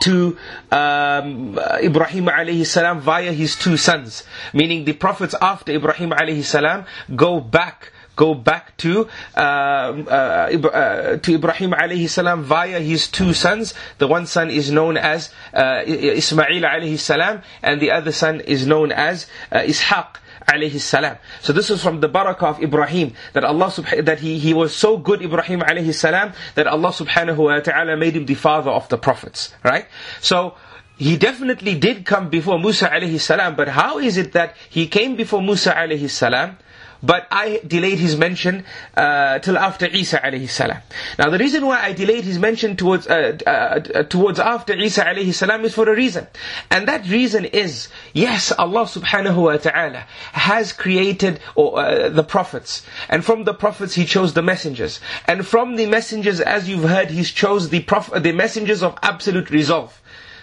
to 0.00 0.38
um, 0.70 1.58
Ibrahim 1.82 2.26
alayhi 2.26 2.64
salam 2.64 3.00
via 3.00 3.32
his 3.32 3.56
two 3.56 3.76
sons, 3.76 4.24
meaning 4.54 4.84
the 4.84 4.92
prophets 4.94 5.34
after 5.40 5.72
Ibrahim 5.72 6.10
alayhi 6.10 6.44
salam 6.44 6.86
go 7.14 7.40
back 7.40 7.92
go 8.20 8.34
back 8.34 8.76
to 8.84 9.08
uh, 9.34 9.40
uh, 9.40 10.68
uh, 10.68 11.16
to 11.24 11.34
Ibrahim 11.40 11.72
alayhi 11.72 12.08
salam 12.08 12.42
via 12.44 12.80
his 12.80 13.08
two 13.08 13.32
sons. 13.32 13.72
The 13.96 14.06
one 14.06 14.26
son 14.26 14.50
is 14.50 14.70
known 14.70 14.96
as 15.00 15.32
uh, 15.54 15.82
Ismail 15.86 16.62
alayhi 16.68 16.98
salam, 16.98 17.40
and 17.62 17.80
the 17.80 17.90
other 17.90 18.12
son 18.12 18.40
is 18.44 18.66
known 18.66 18.92
as 18.92 19.26
uh, 19.50 19.64
Ishaq 19.64 20.20
alayhi 20.46 20.80
salam. 20.80 21.16
So 21.40 21.52
this 21.52 21.70
is 21.70 21.82
from 21.82 22.00
the 22.00 22.08
barakah 22.08 22.56
of 22.56 22.62
Ibrahim 22.62 23.14
that 23.32 23.44
Allah 23.44 23.68
subha- 23.72 24.04
that 24.04 24.20
he, 24.20 24.38
he 24.38 24.52
was 24.52 24.74
so 24.76 24.96
good 24.98 25.22
Ibrahim 25.22 25.60
alayhi 25.60 25.94
salam 25.94 26.32
that 26.54 26.66
Allah 26.66 26.90
subhanahu 26.90 27.36
wa 27.38 27.60
ta'ala 27.60 27.96
made 27.96 28.16
him 28.16 28.26
the 28.26 28.34
father 28.34 28.70
of 28.70 28.88
the 28.88 28.98
prophets. 28.98 29.54
Right? 29.64 29.86
So 30.20 30.56
he 30.96 31.16
definitely 31.16 31.78
did 31.78 32.04
come 32.04 32.28
before 32.28 32.58
Musa 32.58 32.88
alayhi 32.88 33.20
salam, 33.20 33.56
but 33.56 33.68
how 33.68 33.98
is 33.98 34.16
it 34.16 34.32
that 34.32 34.56
he 34.68 34.86
came 34.86 35.16
before 35.16 35.40
Musa 35.40 35.72
alayhi 35.72 36.10
salam? 36.10 36.58
But 37.02 37.26
I 37.30 37.60
delayed 37.66 37.98
his 37.98 38.16
mention 38.16 38.64
uh, 38.96 39.38
till 39.38 39.56
after 39.56 39.86
Isa 39.86 40.18
alayhi 40.18 40.48
salam. 40.48 40.78
Now 41.18 41.30
the 41.30 41.38
reason 41.38 41.64
why 41.66 41.80
I 41.82 41.92
delayed 41.92 42.24
his 42.24 42.38
mention 42.38 42.76
towards 42.76 43.06
uh, 43.06 43.38
uh, 43.46 43.50
uh, 43.50 44.02
towards 44.04 44.38
after 44.38 44.74
Isa 44.74 45.04
alayhi 45.04 45.32
salam 45.32 45.64
is 45.64 45.74
for 45.74 45.88
a 45.90 45.96
reason, 45.96 46.26
and 46.70 46.86
that 46.88 47.08
reason 47.08 47.46
is 47.46 47.88
yes, 48.12 48.52
Allah 48.52 48.84
subhanahu 48.84 49.36
wa 49.36 49.56
taala 49.56 50.02
has 50.32 50.72
created 50.72 51.40
or, 51.54 51.80
uh, 51.80 52.08
the 52.10 52.22
prophets, 52.24 52.84
and 53.08 53.24
from 53.24 53.44
the 53.44 53.54
prophets 53.54 53.94
He 53.94 54.04
chose 54.04 54.34
the 54.34 54.42
messengers, 54.42 55.00
and 55.26 55.46
from 55.46 55.76
the 55.76 55.86
messengers, 55.86 56.40
as 56.40 56.68
you've 56.68 56.84
heard, 56.88 57.10
He 57.10 57.24
chose 57.24 57.70
the 57.70 57.80
prof- 57.80 58.22
the 58.22 58.32
messengers 58.32 58.82
of 58.82 58.98
absolute 59.02 59.50
resolve, 59.50 60.00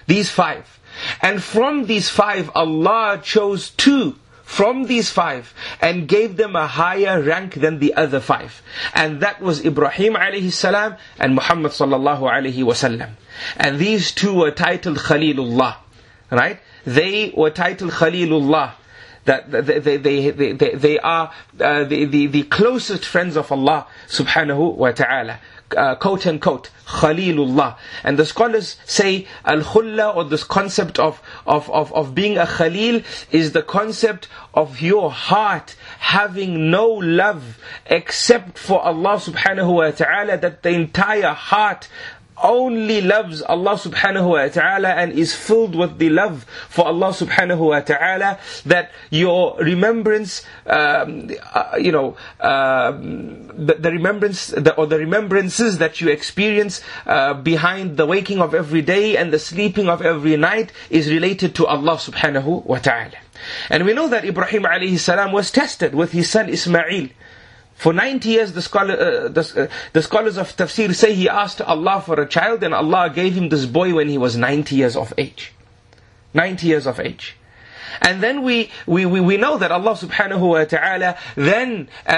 these 0.07 0.31
five, 0.31 0.79
and 1.21 1.43
from 1.43 1.85
these 1.85 2.09
five, 2.09 2.49
Allah 2.55 3.19
chose 3.23 3.69
two 3.69 4.15
from 4.47 4.85
these 4.85 5.11
five 5.11 5.53
and 5.81 6.07
gave 6.07 6.37
them 6.37 6.55
a 6.55 6.65
higher 6.65 7.21
rank 7.21 7.55
than 7.55 7.79
the 7.79 7.93
other 7.95 8.21
five. 8.21 8.61
And 8.93 9.19
that 9.19 9.41
was 9.41 9.63
Ibrahim 9.65 10.13
alayhi 10.13 10.53
salam 10.53 10.95
and 11.19 11.35
Muhammad 11.35 11.73
sallallahu 11.73 12.21
alayhi 12.21 12.63
wasallam. 12.63 13.11
And 13.57 13.77
these 13.77 14.13
two 14.13 14.33
were 14.33 14.51
titled 14.51 14.99
Khalilullah. 14.99 15.75
Right? 16.31 16.61
They 16.85 17.33
were 17.35 17.49
titled 17.49 17.91
Khalilullah 17.91 18.71
that 19.25 19.51
they, 19.51 19.79
they, 19.79 19.97
they, 19.97 20.53
they, 20.53 20.69
they 20.75 20.99
are 20.99 21.33
uh, 21.59 21.83
the, 21.83 22.05
the, 22.05 22.27
the 22.27 22.43
closest 22.43 23.03
friends 23.03 23.35
of 23.35 23.51
Allah 23.51 23.85
subhanahu 24.07 24.75
wa 24.77 24.91
ta'ala 24.91 25.41
uh, 25.75 25.95
quote 25.95 26.25
unquote, 26.25 26.69
Khalilullah. 26.85 27.77
And 28.03 28.17
the 28.17 28.25
scholars 28.25 28.77
say 28.85 29.27
Al-Khulla 29.45 30.15
or 30.15 30.23
this 30.23 30.43
concept 30.43 30.99
of, 30.99 31.21
of, 31.45 31.69
of, 31.69 31.93
of 31.93 32.15
being 32.15 32.37
a 32.37 32.47
Khalil 32.47 33.01
is 33.31 33.51
the 33.51 33.63
concept 33.63 34.27
of 34.53 34.81
your 34.81 35.11
heart 35.11 35.75
having 35.99 36.71
no 36.71 36.87
love 36.87 37.59
except 37.85 38.57
for 38.57 38.81
Allah 38.81 39.17
subhanahu 39.17 39.75
wa 39.75 39.91
ta'ala, 39.91 40.37
that 40.37 40.63
the 40.63 40.69
entire 40.69 41.33
heart 41.33 41.89
only 42.43 43.01
loves 43.01 43.41
Allah 43.41 43.73
subhanahu 43.73 44.29
wa 44.29 44.47
ta'ala 44.47 44.89
and 44.89 45.11
is 45.13 45.35
filled 45.35 45.75
with 45.75 45.97
the 45.97 46.09
love 46.09 46.45
for 46.69 46.85
Allah 46.85 47.09
subhanahu 47.09 47.59
wa 47.59 47.79
ta'ala, 47.79 48.39
that 48.65 48.91
your 49.09 49.57
remembrance, 49.59 50.45
um, 50.65 51.29
uh, 51.53 51.77
you 51.79 51.91
know, 51.91 52.15
uh, 52.39 52.91
the, 52.91 53.77
the, 53.79 53.91
remembrance, 53.91 54.47
the, 54.47 54.75
or 54.75 54.85
the 54.85 54.97
remembrances 54.99 55.79
that 55.79 55.99
you 56.01 56.09
experience 56.09 56.81
uh, 57.05 57.33
behind 57.33 57.97
the 57.97 58.05
waking 58.05 58.39
of 58.39 58.53
every 58.53 58.81
day 58.81 59.17
and 59.17 59.33
the 59.33 59.39
sleeping 59.39 59.89
of 59.89 60.01
every 60.01 60.37
night 60.37 60.71
is 60.89 61.09
related 61.09 61.55
to 61.55 61.65
Allah 61.65 61.97
subhanahu 61.97 62.65
wa 62.65 62.77
ta'ala. 62.77 63.17
And 63.69 63.85
we 63.85 63.93
know 63.93 64.07
that 64.09 64.25
Ibrahim 64.25 64.63
alayhi 64.63 64.97
salam 64.97 65.31
was 65.31 65.51
tested 65.51 65.93
with 65.93 66.11
his 66.11 66.29
son 66.29 66.49
Ismail. 66.49 67.09
For 67.77 67.93
90 67.93 68.29
years, 68.29 68.53
the, 68.53 68.61
scholar, 68.63 68.93
uh, 68.95 69.27
the, 69.27 69.69
uh, 69.69 69.75
the, 69.93 70.01
scholars 70.01 70.37
of 70.37 70.55
tafsir 70.55 70.95
say 70.95 71.13
he 71.13 71.29
asked 71.29 71.61
Allah 71.61 72.01
for 72.03 72.19
a 72.19 72.27
child, 72.27 72.63
and 72.63 72.73
Allah 72.73 73.11
gave 73.13 73.35
him 73.35 73.49
this 73.49 73.67
boy 73.67 73.93
when 73.93 74.09
he 74.09 74.17
was 74.17 74.35
90 74.35 74.75
years 74.75 74.95
of 74.95 75.13
age. 75.15 75.53
90 76.33 76.65
years 76.65 76.87
of 76.87 76.99
age. 76.99 77.37
And 78.01 78.21
then 78.23 78.41
we, 78.41 78.71
we, 78.87 79.05
we, 79.05 79.21
we 79.21 79.37
know 79.37 79.59
that 79.59 79.71
Allah 79.71 79.91
subhanahu 79.91 80.39
wa 80.39 80.65
ta'ala 80.65 81.17
then 81.35 81.87
uh, 82.07 82.09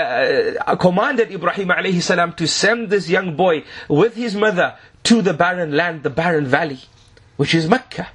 uh, 0.65 0.75
commanded 0.77 1.29
Ibrahim 1.29 1.67
alayhi 1.67 2.01
salam 2.01 2.33
to 2.33 2.47
send 2.47 2.89
this 2.89 3.09
young 3.09 3.35
boy 3.35 3.65
with 3.89 4.15
his 4.15 4.35
mother 4.35 4.77
to 5.03 5.21
the 5.21 5.33
barren 5.33 5.75
land, 5.75 6.03
the 6.03 6.09
barren 6.09 6.45
valley, 6.45 6.79
which 7.35 7.53
is 7.53 7.67
Mecca. 7.67 8.07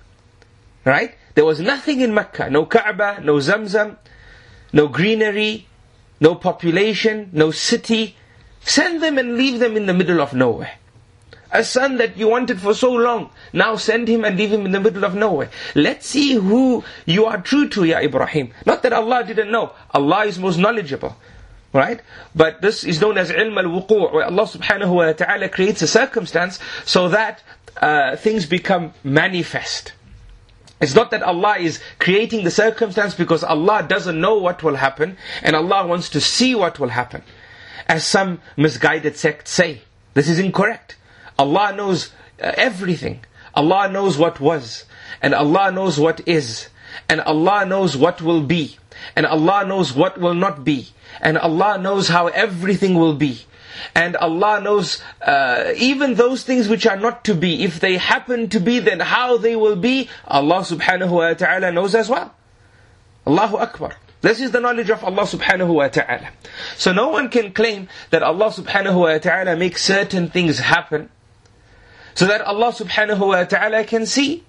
Right? 0.86 1.14
There 1.34 1.44
was 1.44 1.60
nothing 1.60 2.00
in 2.00 2.14
Mecca. 2.14 2.48
No 2.48 2.64
Kaaba, 2.64 3.20
no 3.22 3.34
Zamzam, 3.36 3.96
no 4.72 4.88
greenery, 4.88 5.66
no 6.20 6.34
population, 6.34 7.30
no 7.32 7.50
city. 7.50 8.16
Send 8.62 9.02
them 9.02 9.18
and 9.18 9.36
leave 9.36 9.58
them 9.60 9.76
in 9.76 9.86
the 9.86 9.94
middle 9.94 10.20
of 10.20 10.32
nowhere. 10.34 10.72
A 11.52 11.62
son 11.62 11.98
that 11.98 12.16
you 12.16 12.26
wanted 12.28 12.60
for 12.60 12.74
so 12.74 12.90
long, 12.92 13.30
now 13.52 13.76
send 13.76 14.08
him 14.08 14.24
and 14.24 14.36
leave 14.36 14.52
him 14.52 14.66
in 14.66 14.72
the 14.72 14.80
middle 14.80 15.04
of 15.04 15.14
nowhere. 15.14 15.50
Let's 15.76 16.08
see 16.08 16.34
who 16.34 16.82
you 17.06 17.26
are 17.26 17.40
true 17.40 17.68
to, 17.68 17.84
Ya 17.84 17.98
Ibrahim. 18.00 18.52
Not 18.66 18.82
that 18.82 18.92
Allah 18.92 19.22
didn't 19.24 19.52
know. 19.52 19.72
Allah 19.92 20.24
is 20.26 20.38
most 20.38 20.58
knowledgeable. 20.58 21.16
Right? 21.72 22.00
But 22.34 22.60
this 22.60 22.84
is 22.84 23.00
known 23.00 23.18
as 23.18 23.30
ilm 23.30 23.56
al-wuqu' 23.58 24.12
where 24.12 24.24
Allah 24.26 24.44
subhanahu 24.44 24.94
wa 24.94 25.12
ta'ala 25.12 25.48
creates 25.48 25.82
a 25.82 25.88
circumstance 25.88 26.58
so 26.84 27.08
that 27.08 27.42
uh, 27.80 28.16
things 28.16 28.46
become 28.46 28.92
manifest. 29.02 29.92
It's 30.80 30.94
not 30.94 31.10
that 31.12 31.22
Allah 31.22 31.56
is 31.58 31.80
creating 31.98 32.44
the 32.44 32.50
circumstance 32.50 33.14
because 33.14 33.44
Allah 33.44 33.84
doesn't 33.88 34.20
know 34.20 34.36
what 34.38 34.62
will 34.62 34.76
happen 34.76 35.16
and 35.42 35.54
Allah 35.56 35.86
wants 35.86 36.08
to 36.10 36.20
see 36.20 36.54
what 36.54 36.78
will 36.78 36.88
happen. 36.88 37.22
As 37.86 38.06
some 38.06 38.40
misguided 38.56 39.16
sects 39.16 39.50
say. 39.50 39.82
This 40.14 40.28
is 40.28 40.38
incorrect. 40.38 40.96
Allah 41.38 41.74
knows 41.74 42.10
uh, 42.42 42.52
everything. 42.56 43.20
Allah 43.54 43.88
knows 43.90 44.18
what 44.18 44.40
was. 44.40 44.84
And 45.22 45.34
Allah 45.34 45.70
knows 45.70 45.98
what 45.98 46.26
is. 46.26 46.68
And 47.08 47.20
Allah 47.20 47.64
knows 47.66 47.96
what 47.96 48.22
will 48.22 48.42
be. 48.42 48.76
And 49.16 49.26
Allah 49.26 49.64
knows 49.66 49.94
what 49.94 50.18
will 50.18 50.34
not 50.34 50.64
be. 50.64 50.88
And 51.20 51.38
Allah 51.38 51.78
knows 51.78 52.08
how 52.08 52.28
everything 52.28 52.94
will 52.94 53.14
be. 53.14 53.42
And 53.94 54.16
Allah 54.16 54.60
knows 54.60 55.02
uh, 55.22 55.72
even 55.76 56.14
those 56.14 56.42
things 56.44 56.68
which 56.68 56.86
are 56.86 56.96
not 56.96 57.24
to 57.24 57.34
be. 57.34 57.62
If 57.62 57.80
they 57.80 57.96
happen 57.96 58.48
to 58.50 58.60
be, 58.60 58.78
then 58.78 59.00
how 59.00 59.36
they 59.36 59.56
will 59.56 59.76
be, 59.76 60.08
Allah 60.26 60.60
subhanahu 60.60 61.10
wa 61.10 61.34
ta'ala 61.34 61.72
knows 61.72 61.94
as 61.94 62.08
well. 62.08 62.34
Allahu 63.26 63.56
Akbar. 63.56 63.94
This 64.20 64.40
is 64.40 64.52
the 64.52 64.60
knowledge 64.60 64.88
of 64.88 65.04
Allah 65.04 65.24
subhanahu 65.24 65.74
wa 65.74 65.88
ta'ala. 65.88 66.30
So 66.76 66.92
no 66.92 67.08
one 67.08 67.28
can 67.28 67.52
claim 67.52 67.88
that 68.10 68.22
Allah 68.22 68.46
subhanahu 68.50 69.00
wa 69.00 69.18
ta'ala 69.18 69.54
makes 69.56 69.84
certain 69.84 70.30
things 70.30 70.58
happen 70.60 71.10
so 72.14 72.26
that 72.26 72.40
Allah 72.40 72.72
subhanahu 72.72 73.26
wa 73.26 73.44
ta'ala 73.44 73.84
can 73.84 74.06
see 74.06 74.44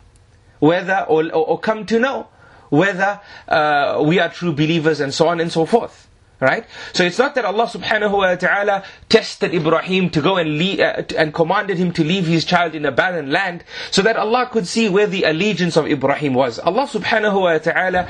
whether 0.60 1.05
or, 1.10 1.25
or, 1.25 1.46
or 1.46 1.60
come 1.60 1.86
to 1.88 2.00
know 2.00 2.27
whether 2.70 3.20
uh, 3.48 4.01
we 4.05 4.20
are 4.20 4.29
true 4.29 4.53
believers 4.53 5.00
and 5.00 5.13
so 5.13 5.27
on 5.27 5.39
and 5.39 5.51
so 5.51 5.65
forth. 5.65 6.04
Right? 6.39 6.65
So 6.93 7.03
it's 7.03 7.17
not 7.17 7.35
that 7.35 7.45
Allah 7.45 7.65
subhanahu 7.65 8.11
wa 8.11 8.35
ta'ala 8.35 8.83
tested 9.07 9.53
Ibrahim 9.53 10.09
to 10.11 10.21
go 10.21 10.35
and 10.35 10.57
leave, 10.57 10.79
uh, 10.81 11.03
and 11.17 11.33
commanded 11.33 11.77
him 11.77 11.93
to 11.93 12.03
leave 12.03 12.27
his 12.27 12.43
child 12.43 12.75
in 12.75 12.85
a 12.85 12.91
barren 12.91 13.31
land 13.31 13.63
so 13.89 14.01
that 14.01 14.17
Allah 14.17 14.49
could 14.51 14.67
see 14.67 14.89
where 14.89 15.07
the 15.07 15.23
allegiance 15.23 15.77
of 15.77 15.87
Ibrahim 15.87 16.33
was. 16.33 16.59
Allah 16.59 16.87
subhanahu 16.87 17.41
wa 17.41 17.57
ta'ala 17.57 18.09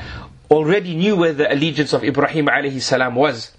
already 0.50 0.94
knew 0.94 1.16
where 1.16 1.32
the 1.32 1.50
allegiance 1.52 1.92
of 1.92 2.02
Ibrahim 2.02 2.46
alayhi 2.46 2.82
salam 2.82 3.14
was. 3.14 3.55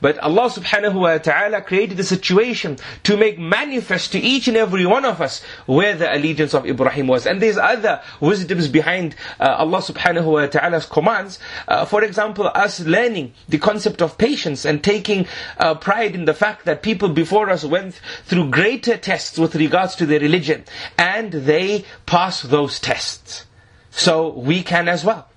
But 0.00 0.18
Allah 0.18 0.50
subhanahu 0.50 0.94
wa 0.94 1.18
ta'ala 1.18 1.62
created 1.62 1.98
a 2.00 2.04
situation 2.04 2.78
to 3.04 3.16
make 3.16 3.38
manifest 3.38 4.12
to 4.12 4.18
each 4.18 4.48
and 4.48 4.56
every 4.56 4.86
one 4.86 5.04
of 5.04 5.20
us 5.20 5.42
where 5.66 5.94
the 5.94 6.12
allegiance 6.14 6.54
of 6.54 6.66
Ibrahim 6.66 7.06
was. 7.06 7.26
And 7.26 7.40
there's 7.40 7.58
other 7.58 8.02
wisdoms 8.20 8.68
behind 8.68 9.14
uh, 9.40 9.56
Allah 9.58 9.78
subhanahu 9.78 10.24
wa 10.24 10.46
ta'ala's 10.46 10.86
commands. 10.86 11.38
Uh, 11.68 11.84
for 11.84 12.02
example, 12.02 12.50
us 12.54 12.80
learning 12.80 13.32
the 13.48 13.58
concept 13.58 14.02
of 14.02 14.18
patience 14.18 14.64
and 14.64 14.82
taking 14.82 15.26
uh, 15.58 15.74
pride 15.74 16.14
in 16.14 16.24
the 16.24 16.34
fact 16.34 16.64
that 16.64 16.82
people 16.82 17.08
before 17.08 17.50
us 17.50 17.64
went 17.64 18.00
through 18.24 18.50
greater 18.50 18.96
tests 18.96 19.38
with 19.38 19.54
regards 19.54 19.94
to 19.96 20.06
their 20.06 20.20
religion 20.20 20.64
and 20.98 21.32
they 21.32 21.84
passed 22.06 22.50
those 22.50 22.80
tests. 22.80 23.46
So 23.90 24.30
we 24.30 24.62
can 24.62 24.88
as 24.88 25.04
well. 25.04 25.28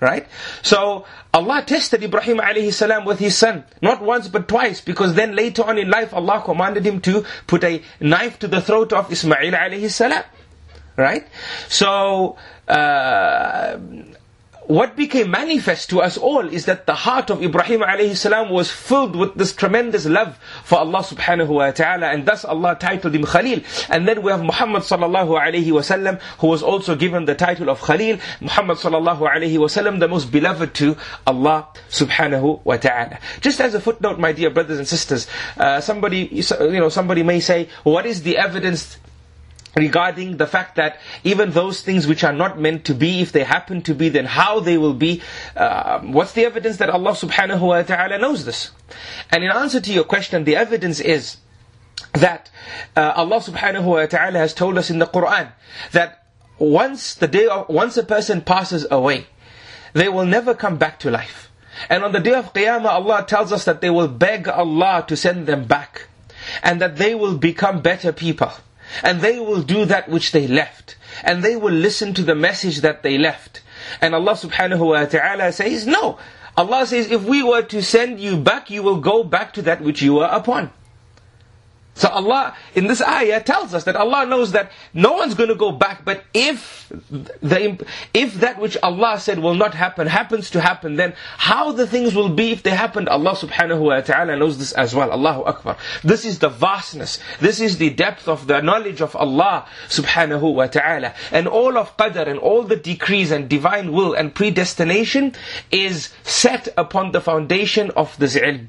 Right? 0.00 0.26
So 0.62 1.06
Allah 1.32 1.62
tested 1.66 2.02
Ibrahim 2.02 2.38
alayhi 2.38 2.72
salam 2.72 3.04
with 3.04 3.18
his 3.18 3.36
son. 3.36 3.64
Not 3.80 4.02
once 4.02 4.28
but 4.28 4.46
twice 4.48 4.80
because 4.80 5.14
then 5.14 5.34
later 5.34 5.62
on 5.64 5.78
in 5.78 5.88
life 5.90 6.12
Allah 6.12 6.42
commanded 6.44 6.84
him 6.86 7.00
to 7.02 7.24
put 7.46 7.64
a 7.64 7.82
knife 8.00 8.38
to 8.40 8.48
the 8.48 8.60
throat 8.60 8.92
of 8.92 9.10
Ismail 9.10 9.52
alayhi 9.52 9.90
salam. 9.90 10.24
Right? 10.96 11.26
So, 11.68 12.36
uh, 12.68 13.78
what 14.68 14.96
became 14.96 15.30
manifest 15.30 15.90
to 15.90 16.00
us 16.00 16.16
all 16.16 16.46
is 16.48 16.66
that 16.66 16.86
the 16.86 16.94
heart 16.94 17.30
of 17.30 17.42
Ibrahim 17.42 17.80
alayhi 17.80 18.16
salam 18.16 18.50
was 18.50 18.70
filled 18.70 19.14
with 19.14 19.34
this 19.34 19.52
tremendous 19.54 20.06
love 20.06 20.38
for 20.64 20.78
Allah 20.78 21.00
subhanahu 21.00 21.48
wa 21.48 21.70
ta'ala 21.70 22.06
and 22.06 22.26
thus 22.26 22.44
Allah 22.44 22.76
titled 22.78 23.14
him 23.14 23.24
Khalil. 23.24 23.60
And 23.88 24.08
then 24.08 24.22
we 24.22 24.30
have 24.30 24.42
Muhammad 24.42 24.82
sallallahu 24.82 25.38
alayhi 25.40 25.66
wasallam 25.66 26.20
who 26.38 26.48
was 26.48 26.62
also 26.62 26.96
given 26.96 27.24
the 27.26 27.34
title 27.34 27.70
of 27.70 27.80
Khalil. 27.80 28.18
Muhammad 28.40 28.78
sallallahu 28.78 29.20
alayhi 29.20 29.56
wasallam 29.56 30.00
the 30.00 30.08
most 30.08 30.32
beloved 30.32 30.74
to 30.74 30.96
Allah 31.26 31.68
subhanahu 31.90 32.60
wa 32.64 32.76
ta'ala. 32.76 33.18
Just 33.40 33.60
as 33.60 33.74
a 33.74 33.80
footnote 33.80 34.18
my 34.18 34.32
dear 34.32 34.50
brothers 34.50 34.78
and 34.78 34.88
sisters, 34.88 35.26
uh, 35.58 35.80
somebody, 35.80 36.28
you 36.32 36.80
know, 36.80 36.88
somebody 36.88 37.22
may 37.22 37.40
say, 37.40 37.68
what 37.84 38.06
is 38.06 38.22
the 38.22 38.36
evidence 38.36 38.98
regarding 39.76 40.38
the 40.38 40.46
fact 40.46 40.76
that 40.76 40.98
even 41.22 41.50
those 41.50 41.82
things 41.82 42.06
which 42.06 42.24
are 42.24 42.32
not 42.32 42.58
meant 42.58 42.86
to 42.86 42.94
be, 42.94 43.20
if 43.20 43.32
they 43.32 43.44
happen 43.44 43.82
to 43.82 43.94
be, 43.94 44.08
then 44.08 44.24
how 44.24 44.60
they 44.60 44.78
will 44.78 44.94
be. 44.94 45.22
Uh, 45.54 46.00
what's 46.00 46.32
the 46.32 46.44
evidence 46.44 46.78
that 46.78 46.88
Allah 46.88 47.12
subhanahu 47.12 47.60
wa 47.60 47.82
ta'ala 47.82 48.18
knows 48.18 48.44
this? 48.44 48.70
And 49.30 49.44
in 49.44 49.50
answer 49.50 49.80
to 49.80 49.92
your 49.92 50.04
question, 50.04 50.44
the 50.44 50.56
evidence 50.56 50.98
is 51.00 51.36
that 52.14 52.50
uh, 52.96 53.12
Allah 53.16 53.40
subhanahu 53.40 53.84
wa 53.84 54.06
ta'ala 54.06 54.38
has 54.38 54.54
told 54.54 54.78
us 54.78 54.90
in 54.90 54.98
the 54.98 55.06
Quran 55.06 55.52
that 55.92 56.26
once 56.58 57.14
the 57.14 57.28
day 57.28 57.46
of, 57.46 57.68
once 57.68 57.98
a 57.98 58.02
person 58.02 58.40
passes 58.40 58.86
away, 58.90 59.26
they 59.92 60.08
will 60.08 60.24
never 60.24 60.54
come 60.54 60.78
back 60.78 60.98
to 61.00 61.10
life. 61.10 61.50
And 61.90 62.02
on 62.02 62.12
the 62.12 62.20
day 62.20 62.32
of 62.32 62.54
Qiyamah, 62.54 62.86
Allah 62.86 63.26
tells 63.28 63.52
us 63.52 63.66
that 63.66 63.82
they 63.82 63.90
will 63.90 64.08
beg 64.08 64.48
Allah 64.48 65.04
to 65.08 65.16
send 65.16 65.46
them 65.46 65.64
back. 65.64 66.08
And 66.62 66.80
that 66.80 66.96
they 66.96 67.14
will 67.14 67.36
become 67.36 67.80
better 67.82 68.12
people. 68.12 68.52
And 69.02 69.20
they 69.20 69.38
will 69.38 69.62
do 69.62 69.84
that 69.84 70.08
which 70.08 70.32
they 70.32 70.46
left. 70.46 70.96
And 71.22 71.42
they 71.42 71.56
will 71.56 71.72
listen 71.72 72.14
to 72.14 72.22
the 72.22 72.34
message 72.34 72.80
that 72.80 73.02
they 73.02 73.18
left. 73.18 73.62
And 74.00 74.14
Allah 74.14 74.32
subhanahu 74.32 74.86
wa 74.86 75.04
ta'ala 75.04 75.52
says, 75.52 75.86
no. 75.86 76.18
Allah 76.56 76.86
says, 76.86 77.10
if 77.10 77.24
we 77.24 77.42
were 77.42 77.62
to 77.62 77.82
send 77.82 78.18
you 78.20 78.36
back, 78.36 78.70
you 78.70 78.82
will 78.82 79.00
go 79.00 79.22
back 79.22 79.52
to 79.54 79.62
that 79.62 79.80
which 79.82 80.02
you 80.02 80.14
were 80.14 80.26
upon. 80.30 80.70
So 81.96 82.10
Allah, 82.10 82.54
in 82.74 82.88
this 82.88 83.00
ayah, 83.00 83.42
tells 83.42 83.72
us 83.72 83.84
that 83.84 83.96
Allah 83.96 84.26
knows 84.26 84.52
that 84.52 84.70
no 84.92 85.14
one's 85.14 85.34
going 85.34 85.48
to 85.48 85.54
go 85.54 85.72
back, 85.72 86.04
but 86.04 86.24
if 86.34 86.92
the, 87.40 87.82
if 88.12 88.34
that 88.40 88.60
which 88.60 88.76
Allah 88.82 89.18
said 89.18 89.38
will 89.38 89.54
not 89.54 89.72
happen, 89.74 90.06
happens 90.06 90.50
to 90.50 90.60
happen, 90.60 90.96
then 90.96 91.14
how 91.38 91.72
the 91.72 91.86
things 91.86 92.14
will 92.14 92.28
be 92.28 92.52
if 92.52 92.62
they 92.62 92.70
happened, 92.70 93.08
Allah 93.08 93.32
subhanahu 93.32 93.80
wa 93.80 94.00
ta'ala 94.02 94.36
knows 94.36 94.58
this 94.58 94.72
as 94.72 94.94
well. 94.94 95.10
Allahu 95.10 95.44
Akbar. 95.44 95.78
This 96.04 96.26
is 96.26 96.38
the 96.38 96.50
vastness, 96.50 97.18
this 97.40 97.60
is 97.60 97.78
the 97.78 97.88
depth 97.88 98.28
of 98.28 98.46
the 98.46 98.60
knowledge 98.60 99.00
of 99.00 99.16
Allah 99.16 99.66
subhanahu 99.88 100.52
wa 100.52 100.66
ta'ala. 100.66 101.14
And 101.32 101.48
all 101.48 101.78
of 101.78 101.96
qadr 101.96 102.28
and 102.28 102.38
all 102.38 102.62
the 102.62 102.76
decrees 102.76 103.30
and 103.30 103.48
divine 103.48 103.92
will 103.92 104.12
and 104.12 104.34
predestination 104.34 105.34
is 105.70 106.12
set 106.24 106.68
upon 106.76 107.12
the 107.12 107.22
foundation 107.22 107.90
of 107.96 108.14
this 108.18 108.36
ilm 108.36 108.66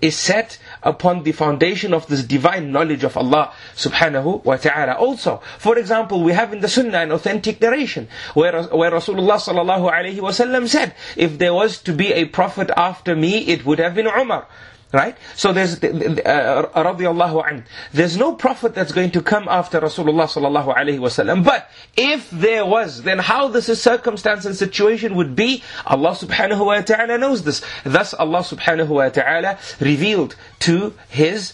is 0.00 0.16
set 0.16 0.58
upon 0.82 1.22
the 1.22 1.32
foundation 1.32 1.94
of 1.94 2.06
this 2.06 2.22
divine 2.22 2.72
knowledge 2.72 3.04
of 3.04 3.16
Allah 3.16 3.52
subhanahu 3.74 4.44
wa 4.44 4.56
ta'ala. 4.56 4.92
Also, 4.94 5.40
for 5.58 5.78
example, 5.78 6.22
we 6.22 6.32
have 6.32 6.52
in 6.52 6.60
the 6.60 6.68
Sunnah 6.68 6.98
an 6.98 7.12
authentic 7.12 7.60
narration 7.60 8.08
where, 8.34 8.62
where 8.64 8.90
Rasulullah 8.90 9.38
sallallahu 9.38 9.90
alayhi 9.90 10.20
wa 10.20 10.30
said, 10.66 10.94
if 11.16 11.38
there 11.38 11.54
was 11.54 11.80
to 11.82 11.92
be 11.92 12.12
a 12.12 12.24
prophet 12.26 12.70
after 12.76 13.16
me, 13.16 13.38
it 13.38 13.64
would 13.64 13.78
have 13.78 13.94
been 13.94 14.06
Umar. 14.06 14.46
Right? 14.96 15.14
So 15.34 15.52
there's, 15.52 15.76
uh. 15.84 17.62
There's 17.92 18.16
no 18.16 18.34
prophet 18.34 18.74
that's 18.74 18.92
going 18.92 19.10
to 19.10 19.20
come 19.20 19.46
after 19.46 19.78
Rasulullah 19.78 20.24
sallallahu 20.24 20.74
alaihi 20.74 21.00
wasallam. 21.00 21.44
But 21.44 21.70
if 21.98 22.30
there 22.30 22.64
was, 22.64 23.02
then 23.02 23.18
how 23.18 23.48
this 23.48 23.66
circumstance 23.82 24.46
and 24.46 24.56
situation 24.56 25.14
would 25.16 25.36
be, 25.36 25.62
Allah 25.84 26.12
subhanahu 26.12 26.64
wa 26.64 26.80
ta'ala 26.80 27.18
knows 27.18 27.44
this. 27.44 27.62
Thus 27.84 28.14
Allah 28.14 28.38
subhanahu 28.38 28.88
wa 28.88 29.10
ta'ala 29.10 29.58
revealed 29.80 30.34
to 30.60 30.94
His 31.10 31.52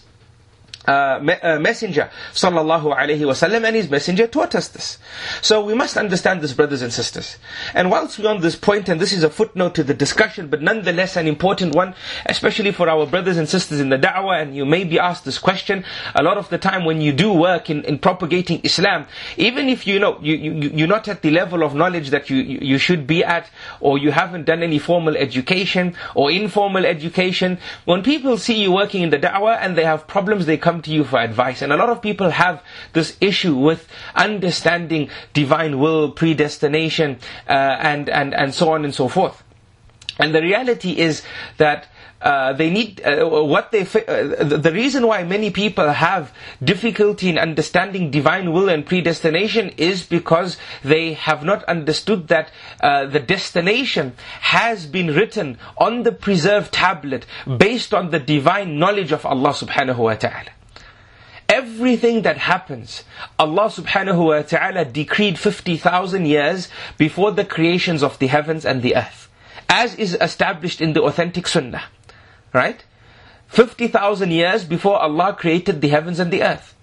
uh, 0.86 1.20
uh, 1.42 1.58
messenger 1.60 2.10
sallallahu 2.32 2.96
alaihi 2.96 3.20
wasallam 3.20 3.64
and 3.64 3.76
his 3.76 3.88
messenger 3.88 4.26
taught 4.26 4.54
us 4.54 4.68
this. 4.68 4.98
So 5.40 5.64
we 5.64 5.74
must 5.74 5.96
understand 5.96 6.40
this 6.40 6.52
brothers 6.52 6.82
and 6.82 6.92
sisters. 6.92 7.38
And 7.74 7.90
whilst 7.90 8.18
we're 8.18 8.28
on 8.30 8.40
this 8.40 8.56
point 8.56 8.88
and 8.88 9.00
this 9.00 9.12
is 9.12 9.22
a 9.22 9.30
footnote 9.30 9.74
to 9.76 9.84
the 9.84 9.94
discussion 9.94 10.48
but 10.48 10.62
nonetheless 10.62 11.16
an 11.16 11.26
important 11.26 11.74
one 11.74 11.94
especially 12.26 12.72
for 12.72 12.88
our 12.88 13.06
brothers 13.06 13.36
and 13.36 13.48
sisters 13.48 13.80
in 13.80 13.88
the 13.90 13.98
da'wah 13.98 14.42
and 14.42 14.56
you 14.56 14.64
may 14.64 14.84
be 14.84 14.98
asked 14.98 15.24
this 15.24 15.38
question 15.38 15.84
a 16.14 16.22
lot 16.22 16.36
of 16.36 16.48
the 16.48 16.58
time 16.58 16.84
when 16.84 17.00
you 17.00 17.12
do 17.12 17.32
work 17.32 17.70
in, 17.70 17.84
in 17.84 17.98
propagating 17.98 18.60
Islam 18.64 19.06
even 19.36 19.68
if 19.68 19.86
you 19.86 19.98
know 19.98 20.18
you, 20.20 20.34
you, 20.34 20.70
you're 20.74 20.88
not 20.88 21.08
at 21.08 21.22
the 21.22 21.30
level 21.30 21.62
of 21.62 21.74
knowledge 21.74 22.10
that 22.10 22.28
you, 22.30 22.36
you 22.38 22.78
should 22.78 23.06
be 23.06 23.22
at 23.24 23.48
or 23.80 23.98
you 23.98 24.10
haven't 24.10 24.44
done 24.44 24.62
any 24.62 24.78
formal 24.78 25.16
education 25.16 25.94
or 26.14 26.30
informal 26.30 26.84
education 26.84 27.58
when 27.84 28.02
people 28.02 28.36
see 28.36 28.62
you 28.62 28.72
working 28.72 29.02
in 29.02 29.10
the 29.10 29.18
da'wah 29.18 29.58
and 29.60 29.76
they 29.76 29.84
have 29.84 30.06
problems 30.06 30.46
they 30.46 30.56
come 30.56 30.71
come 30.72 30.82
to 30.82 30.90
you 30.90 31.04
for 31.04 31.18
advice. 31.20 31.60
And 31.62 31.72
a 31.72 31.76
lot 31.76 31.90
of 31.90 32.00
people 32.00 32.30
have 32.30 32.62
this 32.94 33.16
issue 33.20 33.54
with 33.56 33.86
understanding 34.14 35.10
divine 35.34 35.78
will, 35.78 36.10
predestination, 36.12 37.18
uh, 37.48 37.52
and, 37.52 38.08
and, 38.08 38.32
and 38.34 38.54
so 38.54 38.72
on 38.72 38.84
and 38.84 38.94
so 38.94 39.08
forth. 39.08 39.42
And 40.18 40.34
the 40.34 40.40
reality 40.42 40.98
is 40.98 41.22
that 41.58 41.88
uh, 42.22 42.52
they 42.52 42.70
need 42.70 43.00
uh, 43.04 43.26
what 43.28 43.72
they 43.72 43.80
uh, 43.82 44.44
the 44.44 44.70
reason 44.72 45.04
why 45.06 45.24
many 45.24 45.50
people 45.50 45.90
have 45.90 46.32
difficulty 46.62 47.28
in 47.28 47.36
understanding 47.36 48.12
divine 48.12 48.52
will 48.52 48.68
and 48.68 48.86
predestination 48.86 49.70
is 49.70 50.06
because 50.06 50.56
they 50.84 51.14
have 51.14 51.42
not 51.42 51.64
understood 51.64 52.28
that 52.28 52.52
uh, 52.80 53.06
the 53.06 53.18
destination 53.18 54.12
has 54.40 54.86
been 54.86 55.08
written 55.08 55.58
on 55.76 56.04
the 56.04 56.12
preserved 56.12 56.72
tablet 56.72 57.26
based 57.58 57.92
on 57.92 58.10
the 58.10 58.20
divine 58.20 58.78
knowledge 58.78 59.10
of 59.10 59.26
Allah 59.26 59.50
subhanahu 59.50 59.98
wa 59.98 60.14
ta'ala 60.14 60.50
everything 61.52 62.22
that 62.22 62.38
happens, 62.38 63.04
Allah 63.38 63.68
subhanahu 63.68 64.26
wa 64.26 64.40
ta'ala 64.40 64.86
decreed 64.86 65.38
50,000 65.38 66.24
years 66.24 66.68
before 66.96 67.30
the 67.30 67.44
creations 67.44 68.02
of 68.02 68.18
the 68.18 68.28
heavens 68.28 68.64
and 68.64 68.80
the 68.80 68.96
earth. 68.96 69.28
As 69.68 69.94
is 69.94 70.16
established 70.20 70.80
in 70.80 70.94
the 70.94 71.02
authentic 71.02 71.46
sunnah. 71.46 71.84
Right? 72.54 72.82
50,000 73.48 74.30
years 74.30 74.64
before 74.64 74.96
Allah 74.96 75.36
created 75.38 75.82
the 75.82 75.88
heavens 75.88 76.18
and 76.18 76.32
the 76.32 76.42
earth. 76.42 76.74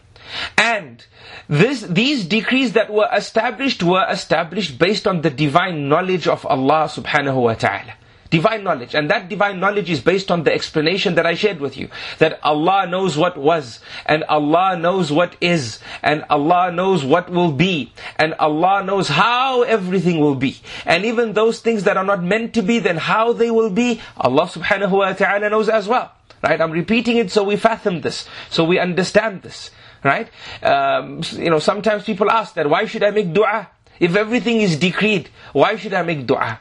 And 0.56 1.04
this, 1.48 1.82
these 1.82 2.26
decrees 2.26 2.74
that 2.74 2.94
were 2.94 3.10
established 3.12 3.82
were 3.82 4.06
established 4.08 4.78
based 4.78 5.08
on 5.08 5.22
the 5.22 5.32
divine 5.32 5.90
knowledge 5.90 6.28
of 6.28 6.46
Allah 6.46 6.86
subhanahu 6.86 7.42
wa 7.42 7.56
ta'ala. 7.56 7.94
Divine 8.30 8.64
knowledge. 8.64 8.94
And 8.94 9.10
that 9.10 9.28
divine 9.28 9.60
knowledge 9.60 9.90
is 9.90 10.02
based 10.02 10.30
on 10.30 10.44
the 10.44 10.54
explanation 10.54 11.16
that 11.16 11.26
I 11.26 11.34
shared 11.34 11.60
with 11.60 11.78
you. 11.78 11.90
That 12.20 12.40
Allah 12.44 12.86
knows 12.86 13.18
what 13.18 13.38
was, 13.38 13.80
and 14.06 14.24
Allah 14.26 14.78
knows 14.78 15.12
what 15.12 15.36
is, 15.42 15.80
and 16.04 16.24
Allah 16.30 16.72
knows 16.72 17.04
what 17.04 17.32
will 17.32 17.52
be, 17.52 17.92
and 18.18 18.36
Allah 18.36 18.84
knows 18.84 19.08
how 19.08 19.64
everything 19.64 20.20
will 20.20 20.36
be. 20.36 20.58
And 20.86 21.06
even 21.06 21.34
those 21.34 21.60
things 21.62 21.86
that 21.86 21.98
are 21.98 22.04
not 22.04 22.24
meant 22.24 22.54
to 22.54 22.62
be, 22.62 22.78
then 22.78 22.98
how 22.98 23.34
they 23.34 23.50
will 23.50 23.72
be, 23.72 24.00
Allah 24.16 24.46
subhanahu 24.46 24.92
wa 24.92 25.14
ta'ala 25.14 25.50
knows 25.50 25.68
as 25.68 25.88
well. 25.88 26.12
Right? 26.44 26.62
I'm 26.62 26.72
repeating 26.72 27.18
it 27.18 27.32
so 27.32 27.44
we 27.44 27.56
fathom 27.56 28.02
this, 28.02 28.28
so 28.52 28.64
we 28.64 28.78
understand 28.78 29.42
this. 29.42 29.72
Right? 30.04 30.30
Um, 30.62 31.22
you 31.34 31.50
know, 31.50 31.60
sometimes 31.60 32.04
people 32.04 32.30
ask 32.30 32.54
that, 32.54 32.70
why 32.70 32.86
should 32.86 33.04
I 33.04 33.10
make 33.10 33.34
dua? 33.34 33.70
If 34.00 34.16
everything 34.16 34.62
is 34.62 34.78
decreed, 34.78 35.30
why 35.52 35.76
should 35.76 35.94
I 35.94 36.04
make 36.04 36.28
dua? 36.28 36.60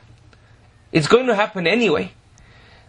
It's 0.93 1.09
going 1.09 1.27
to 1.27 1.35
happen 1.35 1.67
anyway. 1.67 2.13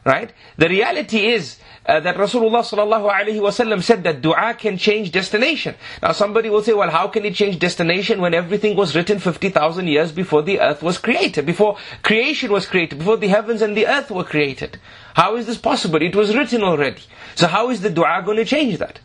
Right? 0.06 0.32
The 0.58 0.70
reality 0.70 1.28
is 1.28 1.58
uh, 1.86 2.00
that 2.00 2.16
Rasulullah 2.16 2.64
sallallahu 2.64 3.12
alaihi 3.12 3.42
wasallam 3.42 3.84
said 3.84 4.04
that 4.04 4.22
dua 4.22 4.56
can 4.58 4.78
change 4.78 5.12
destination. 5.12 5.76
Now 6.02 6.14
somebody 6.14 6.50
will 6.50 6.64
say, 6.64 6.74
well, 6.74 6.90
how 6.90 7.10
can 7.10 7.26
it 7.26 7.36
change 7.36 7.60
destination 7.60 8.22
when 8.22 8.34
everything 8.34 8.78
was 8.78 8.96
written 8.96 9.20
50,000 9.20 9.88
years 9.88 10.14
before 10.14 10.42
the 10.42 10.62
earth 10.62 10.82
was 10.82 10.98
created, 10.98 11.46
before 11.46 11.78
creation 12.02 12.52
was 12.52 12.66
created, 12.66 13.00
before 13.00 13.18
the 13.18 13.28
heavens 13.28 13.62
and 13.62 13.76
the 13.76 13.88
earth 13.88 14.10
were 14.10 14.24
created? 14.24 14.80
How 15.16 15.36
is 15.36 15.46
this 15.46 15.58
possible? 15.58 16.02
It 16.02 16.16
was 16.16 16.36
written 16.36 16.64
already. 16.64 17.02
So 17.36 17.48
how 17.48 17.70
is 17.70 17.82
the 17.82 17.90
dua 17.90 18.24
going 18.26 18.38
to 18.38 18.46
change 18.46 18.78
that? 18.78 19.02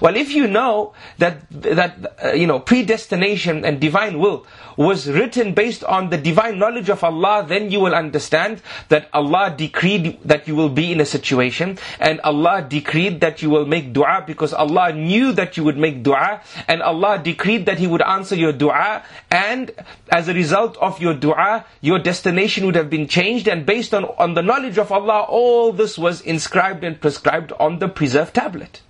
Well, 0.00 0.16
if 0.16 0.32
you 0.32 0.46
know 0.46 0.94
that 1.18 1.48
that 1.50 2.18
uh, 2.24 2.32
you 2.32 2.46
know 2.46 2.60
predestination 2.60 3.64
and 3.64 3.80
divine 3.80 4.18
will 4.18 4.46
was 4.78 5.10
written 5.10 5.54
based 5.54 5.82
on 5.82 6.08
the 6.10 6.16
divine 6.16 6.56
knowledge 6.58 6.88
of 6.88 7.02
Allah, 7.02 7.44
then 7.46 7.70
you 7.72 7.80
will 7.80 7.94
understand 7.94 8.62
that 8.90 9.08
Allah 9.12 9.52
decreed 9.56 10.20
that 10.24 10.46
you 10.46 10.54
will 10.54 10.68
be 10.68 10.92
in 10.92 11.00
a 11.00 11.04
situation, 11.04 11.78
and 11.98 12.20
Allah 12.20 12.64
decreed 12.66 13.20
that 13.20 13.42
you 13.42 13.50
will 13.50 13.66
make 13.66 13.92
dua 13.92 14.22
because 14.24 14.52
Allah 14.54 14.92
knew 14.92 15.32
that 15.32 15.56
you 15.56 15.64
would 15.64 15.76
make 15.76 16.04
dua, 16.04 16.42
and 16.68 16.80
Allah 16.80 17.18
decreed 17.18 17.66
that 17.66 17.78
He 17.78 17.88
would 17.88 18.02
answer 18.02 18.36
your 18.36 18.52
dua, 18.52 19.02
and 19.32 19.72
as 20.10 20.28
a 20.28 20.34
result 20.34 20.76
of 20.76 21.00
your 21.00 21.14
dua, 21.14 21.64
your 21.80 21.98
destination 21.98 22.64
would 22.66 22.76
have 22.76 22.88
been 22.88 23.08
changed, 23.08 23.48
and 23.48 23.66
based 23.66 23.92
on, 23.92 24.04
on 24.16 24.34
the 24.34 24.42
knowledge 24.42 24.78
of 24.78 24.92
Allah, 24.92 25.22
all 25.28 25.72
this 25.72 25.98
was 25.98 26.20
inscribed 26.20 26.84
and 26.84 27.00
prescribed 27.00 27.50
on 27.58 27.80
the 27.80 27.88
preserved 27.88 28.34
tablet. 28.34 28.80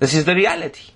This 0.00 0.14
is 0.14 0.24
the 0.24 0.34
reality. 0.34 0.92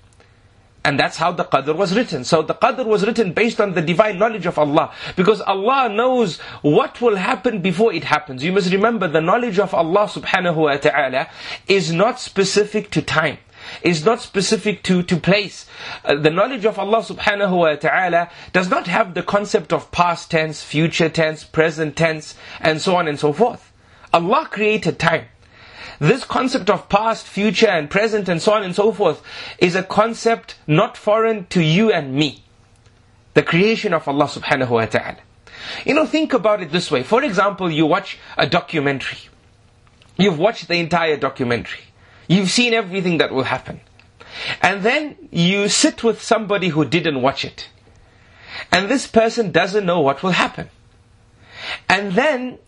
And 0.87 1.01
that's 1.01 1.17
how 1.17 1.33
the 1.33 1.45
qadr 1.45 1.75
was 1.75 1.97
written. 1.97 2.25
So 2.25 2.43
the 2.43 2.55
qadr 2.55 2.85
was 2.85 3.07
written 3.07 3.33
based 3.33 3.59
on 3.59 3.73
the 3.73 3.81
divine 3.81 4.19
knowledge 4.19 4.45
of 4.45 4.59
Allah. 4.59 4.93
Because 5.17 5.40
Allah 5.40 5.88
knows 5.88 6.38
what 6.61 7.01
will 7.01 7.17
happen 7.17 7.62
before 7.62 7.95
it 7.95 8.05
happens. 8.05 8.45
You 8.45 8.53
must 8.53 8.71
remember 8.71 9.09
the 9.09 9.23
knowledge 9.23 9.59
of 9.59 9.73
Allah 9.73 10.07
subhanahu 10.09 10.57
wa 10.57 10.77
ta'ala 10.77 11.29
is 11.67 11.90
not 11.90 12.21
specific 12.21 12.90
to 12.90 13.01
time. 13.01 13.38
Is 13.81 14.05
not 14.05 14.21
specific 14.21 14.83
to, 14.83 15.03
to 15.05 15.17
place. 15.17 15.64
Uh, 16.05 16.17
the 16.17 16.29
knowledge 16.29 16.67
of 16.67 16.79
Allah 16.79 16.99
subhanahu 16.99 17.57
wa 17.57 17.77
ta'ala 17.77 18.29
does 18.53 18.69
not 18.69 18.87
have 18.87 19.14
the 19.14 19.23
concept 19.23 19.73
of 19.73 19.90
past 19.90 20.31
tense, 20.31 20.62
future 20.62 21.09
tense, 21.09 21.45
present 21.45 21.97
tense, 21.97 22.35
and 22.61 22.83
so 22.83 22.97
on 22.97 23.09
and 23.09 23.19
so 23.19 23.33
forth. 23.33 23.73
Allah 24.12 24.47
created 24.51 24.99
time. 24.99 25.25
This 25.99 26.25
concept 26.25 26.70
of 26.70 26.88
past, 26.88 27.27
future, 27.27 27.68
and 27.68 27.90
present, 27.90 28.29
and 28.29 28.40
so 28.40 28.53
on 28.53 28.62
and 28.62 28.75
so 28.75 28.92
forth, 28.92 29.23
is 29.59 29.75
a 29.75 29.83
concept 29.83 30.57
not 30.66 30.97
foreign 30.97 31.47
to 31.47 31.62
you 31.62 31.92
and 31.92 32.14
me. 32.14 32.42
The 33.35 33.42
creation 33.42 33.92
of 33.92 34.07
Allah 34.07 34.27
subhanahu 34.27 34.70
wa 34.70 34.87
ta'ala. 34.87 35.18
You 35.85 35.94
know, 35.94 36.07
think 36.07 36.33
about 36.33 36.62
it 36.62 36.70
this 36.70 36.90
way. 36.90 37.03
For 37.03 37.23
example, 37.23 37.70
you 37.70 37.87
watch 37.87 38.18
a 38.37 38.47
documentary. 38.47 39.18
You've 40.16 40.38
watched 40.38 40.68
the 40.68 40.77
entire 40.77 41.16
documentary. 41.16 41.81
You've 42.29 42.51
seen 42.51 42.75
everything 42.75 43.18
that 43.18 43.33
will 43.33 43.44
happen. 43.44 43.81
And 44.62 44.83
then 44.83 45.16
you 45.31 45.68
sit 45.68 46.03
with 46.03 46.23
somebody 46.23 46.68
who 46.68 46.85
didn't 46.85 47.23
watch 47.23 47.44
it. 47.44 47.68
And 48.70 48.88
this 48.88 49.07
person 49.07 49.53
doesn't 49.53 49.85
know 49.85 50.01
what 50.01 50.23
will 50.23 50.31
happen. 50.31 50.70
And 51.88 52.12
then 52.12 52.59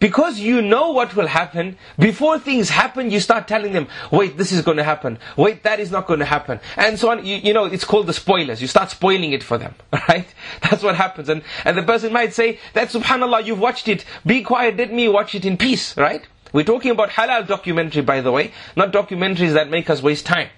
because 0.00 0.38
you 0.38 0.62
know 0.62 0.92
what 0.92 1.16
will 1.16 1.26
happen, 1.26 1.76
before 1.98 2.38
things 2.38 2.70
happen, 2.70 3.10
you 3.10 3.18
start 3.18 3.48
telling 3.48 3.72
them, 3.72 3.88
wait, 4.12 4.36
this 4.36 4.52
is 4.52 4.62
going 4.62 4.76
to 4.76 4.84
happen. 4.84 5.18
Wait, 5.36 5.64
that 5.64 5.80
is 5.80 5.90
not 5.90 6.06
going 6.06 6.20
to 6.20 6.24
happen. 6.24 6.60
And 6.76 6.98
so 6.98 7.10
on. 7.10 7.24
You, 7.24 7.36
you, 7.36 7.52
know, 7.52 7.64
it's 7.64 7.84
called 7.84 8.06
the 8.06 8.12
spoilers. 8.12 8.62
You 8.62 8.68
start 8.68 8.90
spoiling 8.90 9.32
it 9.32 9.42
for 9.42 9.58
them. 9.58 9.74
Right? 10.08 10.28
That's 10.62 10.82
what 10.82 10.94
happens. 10.94 11.28
And, 11.28 11.42
and 11.66 11.76
the 11.76 11.82
person 11.82 12.14
might 12.14 12.32
say, 12.32 12.60
that 12.72 12.88
subhanAllah, 12.88 13.44
you've 13.44 13.58
watched 13.58 13.88
it. 13.88 14.06
Be 14.24 14.42
quiet, 14.42 14.78
let 14.78 14.90
me 14.90 15.06
watch 15.06 15.34
it 15.34 15.44
in 15.44 15.58
peace. 15.58 15.94
Right? 15.98 16.26
We're 16.52 16.64
talking 16.64 16.92
about 16.92 17.10
halal 17.10 17.46
documentary, 17.46 18.02
by 18.02 18.22
the 18.22 18.32
way, 18.32 18.52
not 18.74 18.90
documentaries 18.92 19.52
that 19.52 19.68
make 19.68 19.90
us 19.90 20.02
waste 20.02 20.24
time. 20.24 20.48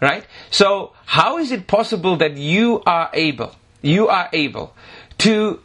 Right? 0.00 0.26
So, 0.50 0.92
how 1.06 1.38
is 1.38 1.52
it 1.52 1.66
possible 1.66 2.16
that 2.16 2.36
you 2.36 2.82
are 2.84 3.08
able, 3.14 3.54
you 3.80 4.08
are 4.08 4.28
able 4.32 4.74
to 5.18 5.60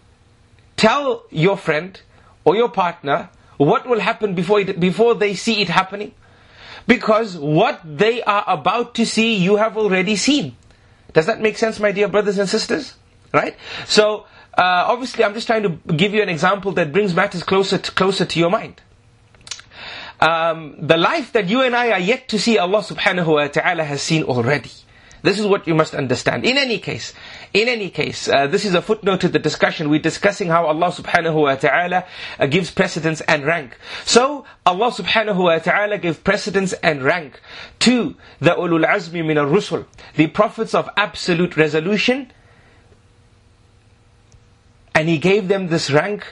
tell 0.78 1.24
your 1.32 1.58
friend, 1.58 2.00
or 2.48 2.56
your 2.56 2.70
partner 2.70 3.30
what 3.58 3.88
will 3.88 4.00
happen 4.00 4.36
before, 4.36 4.62
it, 4.62 4.80
before 4.80 5.16
they 5.16 5.34
see 5.34 5.62
it 5.62 5.70
happening? 5.70 6.14
Because 6.86 7.36
what 7.38 7.82
they 7.84 8.22
are 8.24 8.44
about 8.48 8.96
to 8.96 9.06
see, 9.06 9.36
you 9.36 9.58
have 9.58 9.78
already 9.78 10.16
seen. 10.16 10.56
Does 11.14 11.26
that 11.26 11.42
make 11.42 11.58
sense, 11.58 11.80
my 11.80 11.92
dear 11.92 12.08
brothers 12.08 12.38
and 12.38 12.48
sisters? 12.48 12.96
Right? 13.34 13.56
So, 13.86 14.26
uh, 14.58 14.86
obviously, 14.88 15.24
I'm 15.24 15.34
just 15.34 15.48
trying 15.48 15.64
to 15.64 15.94
give 15.94 16.14
you 16.14 16.22
an 16.22 16.30
example 16.30 16.72
that 16.74 16.94
brings 16.94 17.14
matters 17.14 17.44
closer 17.44 17.78
to, 17.78 17.92
closer 17.92 18.26
to 18.26 18.40
your 18.40 18.50
mind. 18.50 18.82
Um, 20.20 20.76
the 20.80 20.98
life 20.98 21.34
that 21.34 21.50
you 21.50 21.62
and 21.62 21.76
I 21.76 21.92
are 21.92 22.00
yet 22.00 22.30
to 22.30 22.40
see, 22.40 22.58
Allah 22.58 22.80
subhanahu 22.80 23.28
wa 23.28 23.48
ta'ala 23.48 23.84
has 23.84 24.02
seen 24.02 24.24
already. 24.24 24.72
This 25.22 25.40
is 25.40 25.46
what 25.46 25.68
you 25.68 25.76
must 25.76 25.94
understand. 25.94 26.46
In 26.46 26.58
any 26.58 26.80
case, 26.80 27.14
in 27.54 27.68
any 27.68 27.90
case, 27.90 28.28
uh, 28.28 28.48
this 28.48 28.66
is 28.66 28.74
a 28.74 28.82
footnote 28.82 29.22
to 29.22 29.30
the 29.30 29.40
discussion. 29.40 29.90
We're 29.90 30.00
discussing 30.02 30.48
how 30.50 30.66
Allah 30.66 30.88
subhanahu 30.92 31.42
wa 31.44 31.56
ta'ala 31.56 32.06
uh, 32.40 32.46
gives 32.48 32.72
precedence 32.72 33.22
and 33.22 33.46
rank. 33.46 33.78
So, 34.06 34.46
Allah 34.66 34.92
subhanahu 34.92 35.38
wa 35.44 35.58
ta'ala 35.60 35.98
gave 35.98 36.24
precedence 36.24 36.74
and 36.74 37.04
rank 37.04 37.40
to 37.80 38.16
the 38.40 38.52
ulul 38.52 38.86
azmi 38.86 39.26
min 39.26 39.38
al-rusul, 39.38 39.86
the 40.16 40.28
prophets 40.28 40.74
of 40.74 40.90
absolute 40.98 41.56
resolution, 41.56 42.32
and 44.94 45.08
He 45.08 45.18
gave 45.18 45.48
them 45.48 45.68
this 45.68 45.90
rank, 45.90 46.26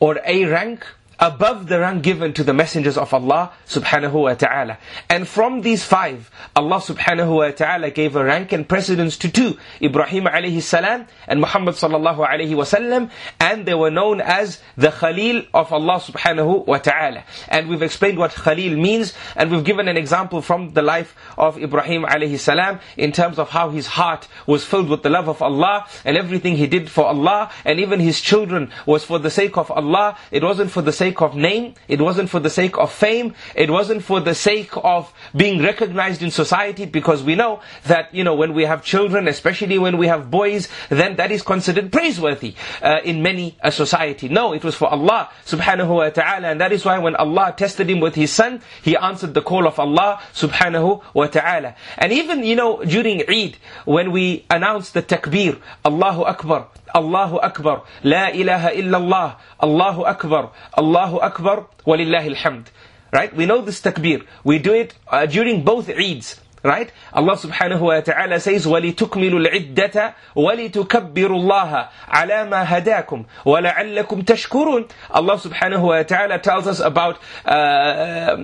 or 0.00 0.20
a 0.26 0.44
rank, 0.44 0.86
above 1.18 1.68
the 1.68 1.80
rank 1.80 2.02
given 2.02 2.32
to 2.34 2.44
the 2.44 2.52
messengers 2.52 2.96
of 2.98 3.12
Allah 3.14 3.52
subhanahu 3.66 4.12
wa 4.12 4.34
ta'ala. 4.34 4.78
And 5.08 5.26
from 5.26 5.62
these 5.62 5.84
five, 5.84 6.30
Allah 6.54 6.76
subhanahu 6.76 7.36
wa 7.36 7.50
ta'ala 7.50 7.90
gave 7.90 8.16
a 8.16 8.24
rank 8.24 8.52
and 8.52 8.68
precedence 8.68 9.16
to 9.18 9.30
two, 9.30 9.58
Ibrahim 9.80 10.24
alayhi 10.24 10.62
salam 10.62 11.06
and 11.26 11.40
Muhammad 11.40 11.74
sallallahu 11.76 12.26
alayhi 12.26 12.50
wasallam, 12.50 13.10
and 13.40 13.66
they 13.66 13.74
were 13.74 13.90
known 13.90 14.20
as 14.20 14.60
the 14.76 14.90
Khalil 14.90 15.44
of 15.54 15.72
Allah 15.72 16.00
subhanahu 16.00 16.66
wa 16.66 16.78
ta'ala. 16.78 17.24
And 17.48 17.68
we've 17.68 17.82
explained 17.82 18.18
what 18.18 18.32
Khalil 18.32 18.76
means, 18.76 19.14
and 19.36 19.50
we've 19.50 19.64
given 19.64 19.88
an 19.88 19.96
example 19.96 20.42
from 20.42 20.72
the 20.72 20.82
life 20.82 21.14
of 21.38 21.58
Ibrahim 21.58 22.04
alayhi 22.04 22.38
salam 22.38 22.80
in 22.96 23.12
terms 23.12 23.38
of 23.38 23.50
how 23.50 23.70
his 23.70 23.86
heart 23.86 24.28
was 24.46 24.64
filled 24.64 24.88
with 24.88 25.02
the 25.02 25.10
love 25.10 25.28
of 25.28 25.40
Allah, 25.40 25.86
and 26.04 26.16
everything 26.16 26.56
he 26.56 26.66
did 26.66 26.90
for 26.90 27.06
Allah, 27.06 27.50
and 27.64 27.80
even 27.80 28.00
his 28.00 28.20
children 28.20 28.70
was 28.84 29.04
for 29.04 29.18
the 29.18 29.30
sake 29.30 29.56
of 29.56 29.70
Allah, 29.70 30.18
it 30.30 30.42
wasn't 30.42 30.70
for 30.70 30.82
the 30.82 30.92
sake 30.92 31.05
sake 31.06 31.22
of 31.22 31.36
name, 31.36 31.74
it 31.86 32.00
wasn't 32.00 32.28
for 32.28 32.40
the 32.40 32.50
sake 32.50 32.76
of 32.78 32.90
fame, 32.92 33.32
it 33.54 33.70
wasn't 33.70 34.02
for 34.02 34.18
the 34.20 34.34
sake 34.34 34.72
of 34.94 35.12
being 35.36 35.62
recognized 35.62 36.20
in 36.20 36.30
society 36.32 36.84
because 36.84 37.22
we 37.22 37.36
know 37.36 37.60
that, 37.84 38.12
you 38.12 38.24
know, 38.24 38.34
when 38.34 38.54
we 38.54 38.64
have 38.64 38.82
children, 38.82 39.28
especially 39.28 39.78
when 39.78 39.98
we 39.98 40.08
have 40.08 40.30
boys, 40.30 40.68
then 40.88 41.14
that 41.16 41.30
is 41.30 41.42
considered 41.42 41.92
praiseworthy 41.92 42.54
uh, 42.82 42.98
in 43.04 43.22
many 43.22 43.56
a 43.62 43.70
society. 43.70 44.28
No, 44.28 44.52
it 44.52 44.64
was 44.64 44.74
for 44.74 44.88
Allah 44.88 45.30
subhanahu 45.44 45.94
wa 46.02 46.10
ta'ala 46.10 46.48
and 46.48 46.60
that 46.60 46.72
is 46.72 46.84
why 46.84 46.98
when 46.98 47.14
Allah 47.14 47.54
tested 47.56 47.88
him 47.88 48.00
with 48.00 48.16
his 48.16 48.32
son, 48.32 48.60
he 48.82 48.96
answered 48.96 49.34
the 49.34 49.42
call 49.42 49.66
of 49.68 49.78
Allah 49.78 50.20
subhanahu 50.34 51.02
wa 51.14 51.26
ta'ala. 51.28 51.76
And 51.98 52.12
even, 52.12 52.42
you 52.42 52.56
know, 52.56 52.82
during 52.82 53.22
Eid, 53.30 53.58
when 53.84 54.10
we 54.10 54.44
announce 54.50 54.90
the 54.90 55.02
takbir, 55.02 55.60
Allahu 55.84 56.22
Akbar, 56.24 56.66
Allahu 56.96 57.36
Akbar, 57.38 57.84
La 58.02 58.30
ilaha 58.32 58.72
illallah, 58.72 59.36
Allahu 59.60 60.04
Akbar, 60.04 60.50
Allahu 60.72 61.20
Akbar, 61.20 61.66
walillahi 61.84 62.32
alhamd. 62.34 62.66
Right? 63.12 63.34
We 63.36 63.44
know 63.44 63.60
this 63.60 63.80
takbir. 63.82 64.24
We 64.44 64.58
do 64.58 64.72
it 64.72 64.94
uh, 65.08 65.26
during 65.26 65.62
both 65.62 65.88
Eids. 65.88 66.40
Right? 66.65 66.91
Allah 67.11 67.37
subhanahu 67.37 67.79
wa 67.81 67.99
ta'ala 68.01 68.39
says, 68.39 68.67
وَلِتُكْمِلُوا 68.67 69.47
الْعِدَّةَ 69.47 70.13
وَلِتُكَبِّرُوا 70.35 71.39
اللَّهَ 71.41 71.89
عَلَى 72.07 72.49
مَا 72.49 72.63
هَدَاكُمْ 72.63 73.25
وَلَعَلَّكُمْ 73.45 74.23
تَشْكُرُونَ 74.23 74.91
Allah 75.09 75.37
subhanahu 75.39 75.81
wa 75.81 76.03
ta'ala 76.03 76.37
tells 76.37 76.67
us 76.67 76.79
about 76.79 77.17
uh, 77.45 78.37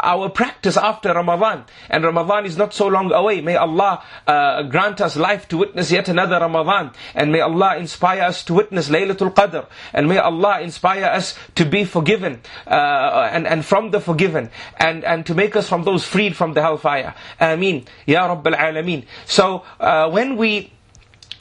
our 0.00 0.28
practice 0.28 0.76
after 0.76 1.12
Ramadan. 1.12 1.64
And 1.90 2.04
Ramadan 2.04 2.46
is 2.46 2.56
not 2.56 2.72
so 2.72 2.86
long 2.86 3.10
away. 3.10 3.40
May 3.40 3.56
Allah 3.56 4.00
uh, 4.28 4.62
grant 4.62 5.00
us 5.00 5.16
life 5.16 5.48
to 5.48 5.56
witness 5.58 5.90
yet 5.90 6.08
another 6.08 6.38
Ramadan. 6.38 6.92
And 7.16 7.32
may 7.32 7.40
Allah 7.40 7.78
inspire 7.78 8.22
us 8.22 8.44
to 8.44 8.54
witness 8.54 8.88
Laylatul 8.88 9.34
Qadr. 9.34 9.66
And 9.92 10.08
may 10.08 10.18
Allah 10.18 10.60
inspire 10.60 11.06
us 11.06 11.34
to 11.56 11.64
be 11.64 11.84
forgiven 11.84 12.42
uh, 12.68 13.28
and, 13.32 13.44
and 13.44 13.64
from 13.64 13.90
the 13.90 13.98
forgiven. 13.98 14.50
And, 14.76 15.02
and 15.02 15.26
to 15.26 15.34
make 15.34 15.56
us 15.56 15.68
from 15.68 15.82
those 15.82 16.04
freed 16.04 16.36
from 16.36 16.54
the 16.54 16.62
hellfire. 16.62 17.12
Ameen. 17.40 17.56
Ya 17.60 18.28
Rabbal 18.28 18.56
Alameen. 18.56 19.04
So 19.26 19.64
uh, 19.80 20.10
when 20.10 20.36
we 20.36 20.72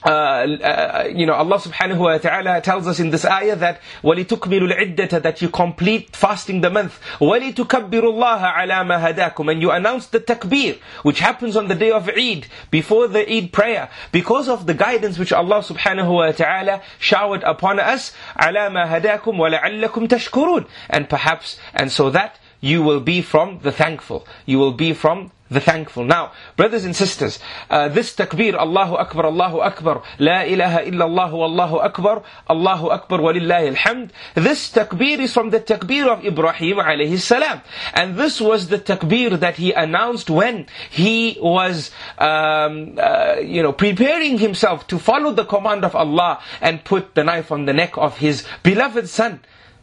uh, 0.06 0.10
uh, 0.10 1.10
you 1.14 1.26
know, 1.26 1.34
Allah 1.34 1.58
subhanahu 1.58 1.98
wa 1.98 2.18
ta'ala 2.20 2.62
tells 2.62 2.86
us 2.86 3.00
in 3.00 3.10
this 3.10 3.26
ayah 3.26 3.56
that 3.56 3.82
وَلِتُكْمِلُ 4.04 4.72
الْعِدَّةَ 4.72 5.24
that 5.24 5.42
you 5.42 5.50
complete 5.50 6.16
fasting 6.16 6.62
the 6.62 6.70
month 6.70 7.00
وَلِتُكَبِّرُ 7.20 7.90
اللَّهَ 7.90 8.54
عَلَى 8.54 8.86
مَا 8.86 9.14
هَدَاكُمْ 9.14 9.52
and 9.52 9.62
you 9.64 9.72
announce 9.72 10.06
the 10.08 10.20
takbir 10.20 10.78
which 11.02 11.20
happens 11.20 11.56
on 11.56 11.68
the 11.70 11.76
day 11.76 11.90
of 11.90 12.08
Eid 12.10 12.46
before 12.70 13.08
the 13.08 13.28
Eid 13.28 13.52
prayer 13.52 13.90
because 14.12 14.48
of 14.48 14.68
the 14.68 14.76
guidance 14.76 15.18
which 15.18 15.34
Allah 15.34 15.64
subhanahu 15.64 16.14
wa 16.14 16.32
ta'ala 16.32 16.84
showered 17.00 17.42
upon 17.42 17.80
us 17.80 18.14
عَلَى 18.38 18.70
مَا 18.70 18.86
هَدَاكُمْ 19.02 19.24
وَلَعَلَّكُمْ 19.24 20.08
تَشْكُرُونَ 20.08 20.68
and 20.88 21.10
perhaps 21.10 21.58
and 21.74 21.92
so 21.92 22.12
that 22.12 22.38
you 22.62 22.84
will 22.84 23.00
be 23.00 23.24
from 23.24 23.58
the 23.64 23.72
thankful 23.72 24.28
you 24.46 24.60
will 24.60 24.74
be 24.74 24.94
from 24.94 25.32
the 25.51 25.61
thankful. 25.61 26.05
Now, 26.05 26.33
brothers 26.57 26.85
and 26.85 26.95
sisters, 26.95 27.39
uh, 27.69 27.89
this 27.89 28.15
takbir, 28.15 28.55
Allahu 28.55 28.95
Akbar, 28.95 29.27
Allahu 29.27 29.61
Akbar, 29.61 30.03
La 30.19 30.43
ilaha 30.43 30.85
illallah, 30.85 31.33
Allahu 31.33 31.77
Akbar, 31.79 32.23
Allahu 32.49 32.89
Akbar, 32.89 33.19
walillahi 33.19 33.75
alhamd. 33.75 34.11
This 34.35 34.71
takbir 34.71 35.19
is 35.19 35.35
from 35.35 35.51
the 35.51 35.61
takbir 35.61 36.07
of 36.07 36.25
Ibrahim 36.25 36.77
alayhi 36.77 37.19
salam. 37.19 37.61
And 37.95 38.17
this 38.17 38.41
was 38.41 38.69
the 38.69 38.79
takbir 38.79 39.39
that 39.41 39.57
he 39.57 39.73
announced 39.73 40.31
when 40.31 40.67
he 40.91 41.37
was, 41.41 41.91
um, 42.19 42.97
uh, 42.99 43.37
you 43.43 43.63
know, 43.63 43.73
preparing 43.73 44.39
himself 44.39 44.87
to 44.89 44.99
follow 44.99 45.33
the 45.33 45.45
command 45.45 45.85
of 45.85 45.97
Allah 45.97 46.41
and 46.61 46.85
put 46.85 47.15
the 47.15 47.25
knife 47.25 47.51
on 47.51 47.67
the 47.67 47.73
neck 47.73 47.99
of 47.99 48.19
his 48.19 48.47
beloved 48.63 49.09
son. 49.09 49.41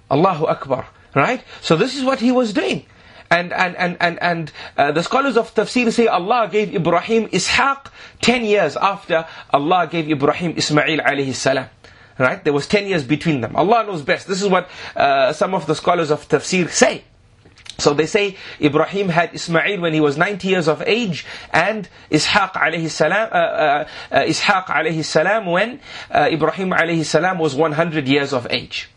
Allahu 0.10 0.46
Akbar. 0.46 0.88
Right? 1.14 1.44
So 1.62 1.76
this 1.76 1.98
is 1.98 2.04
what 2.04 2.20
he 2.20 2.32
was 2.32 2.54
doing. 2.54 2.86
And, 3.30 3.52
and, 3.52 3.76
and, 3.76 3.98
and, 4.00 4.22
and 4.22 4.52
uh, 4.78 4.92
the 4.92 5.04
scholars 5.04 5.36
of 5.36 5.54
tafsir 5.54 5.92
say 5.92 6.08
Allah 6.08 6.48
gave 6.52 6.74
Ibrahim 6.74 7.28
Ishaq 7.28 7.88
10 8.22 8.46
years 8.46 8.78
after 8.78 9.26
Allah 9.52 9.88
gave 9.92 10.10
Ibrahim 10.10 10.54
Ismail 10.56 11.00
alayhi 11.00 11.34
salam. 11.34 11.68
Right? 12.18 12.44
There 12.44 12.54
was 12.54 12.68
10 12.68 12.88
years 12.88 13.04
between 13.04 13.42
them. 13.42 13.56
Allah 13.56 13.86
knows 13.86 14.02
best. 14.02 14.28
This 14.28 14.42
is 14.42 14.48
what 14.48 14.70
uh, 14.96 15.34
some 15.34 15.54
of 15.54 15.68
the 15.68 15.76
scholars 15.76 16.10
of 16.10 16.28
tafsir 16.28 16.70
say. 16.70 17.04
So 17.80 17.94
they 17.94 18.08
say 18.08 18.38
Ibrahim 18.60 19.10
had 19.10 19.36
Ismail 19.36 19.82
when 19.82 19.94
he 19.94 20.02
was 20.02 20.18
90 20.18 20.48
years 20.48 20.68
of 20.68 20.82
age 20.82 21.26
and 21.52 21.88
Ishaq 22.10 22.54
alayhi 22.54 22.90
salam, 22.90 23.30
uh, 23.32 23.36
uh, 23.36 23.88
uh 24.12 24.24
Ishaq 24.24 24.66
alayhi 24.66 25.06
salam 25.06 25.46
when 25.46 25.80
uh, 26.10 26.28
Ibrahim 26.32 26.72
alayhi 26.72 27.06
salam 27.06 27.38
was 27.38 27.54
100 27.54 28.08
years 28.08 28.34
of 28.34 28.48
age. 28.50 28.90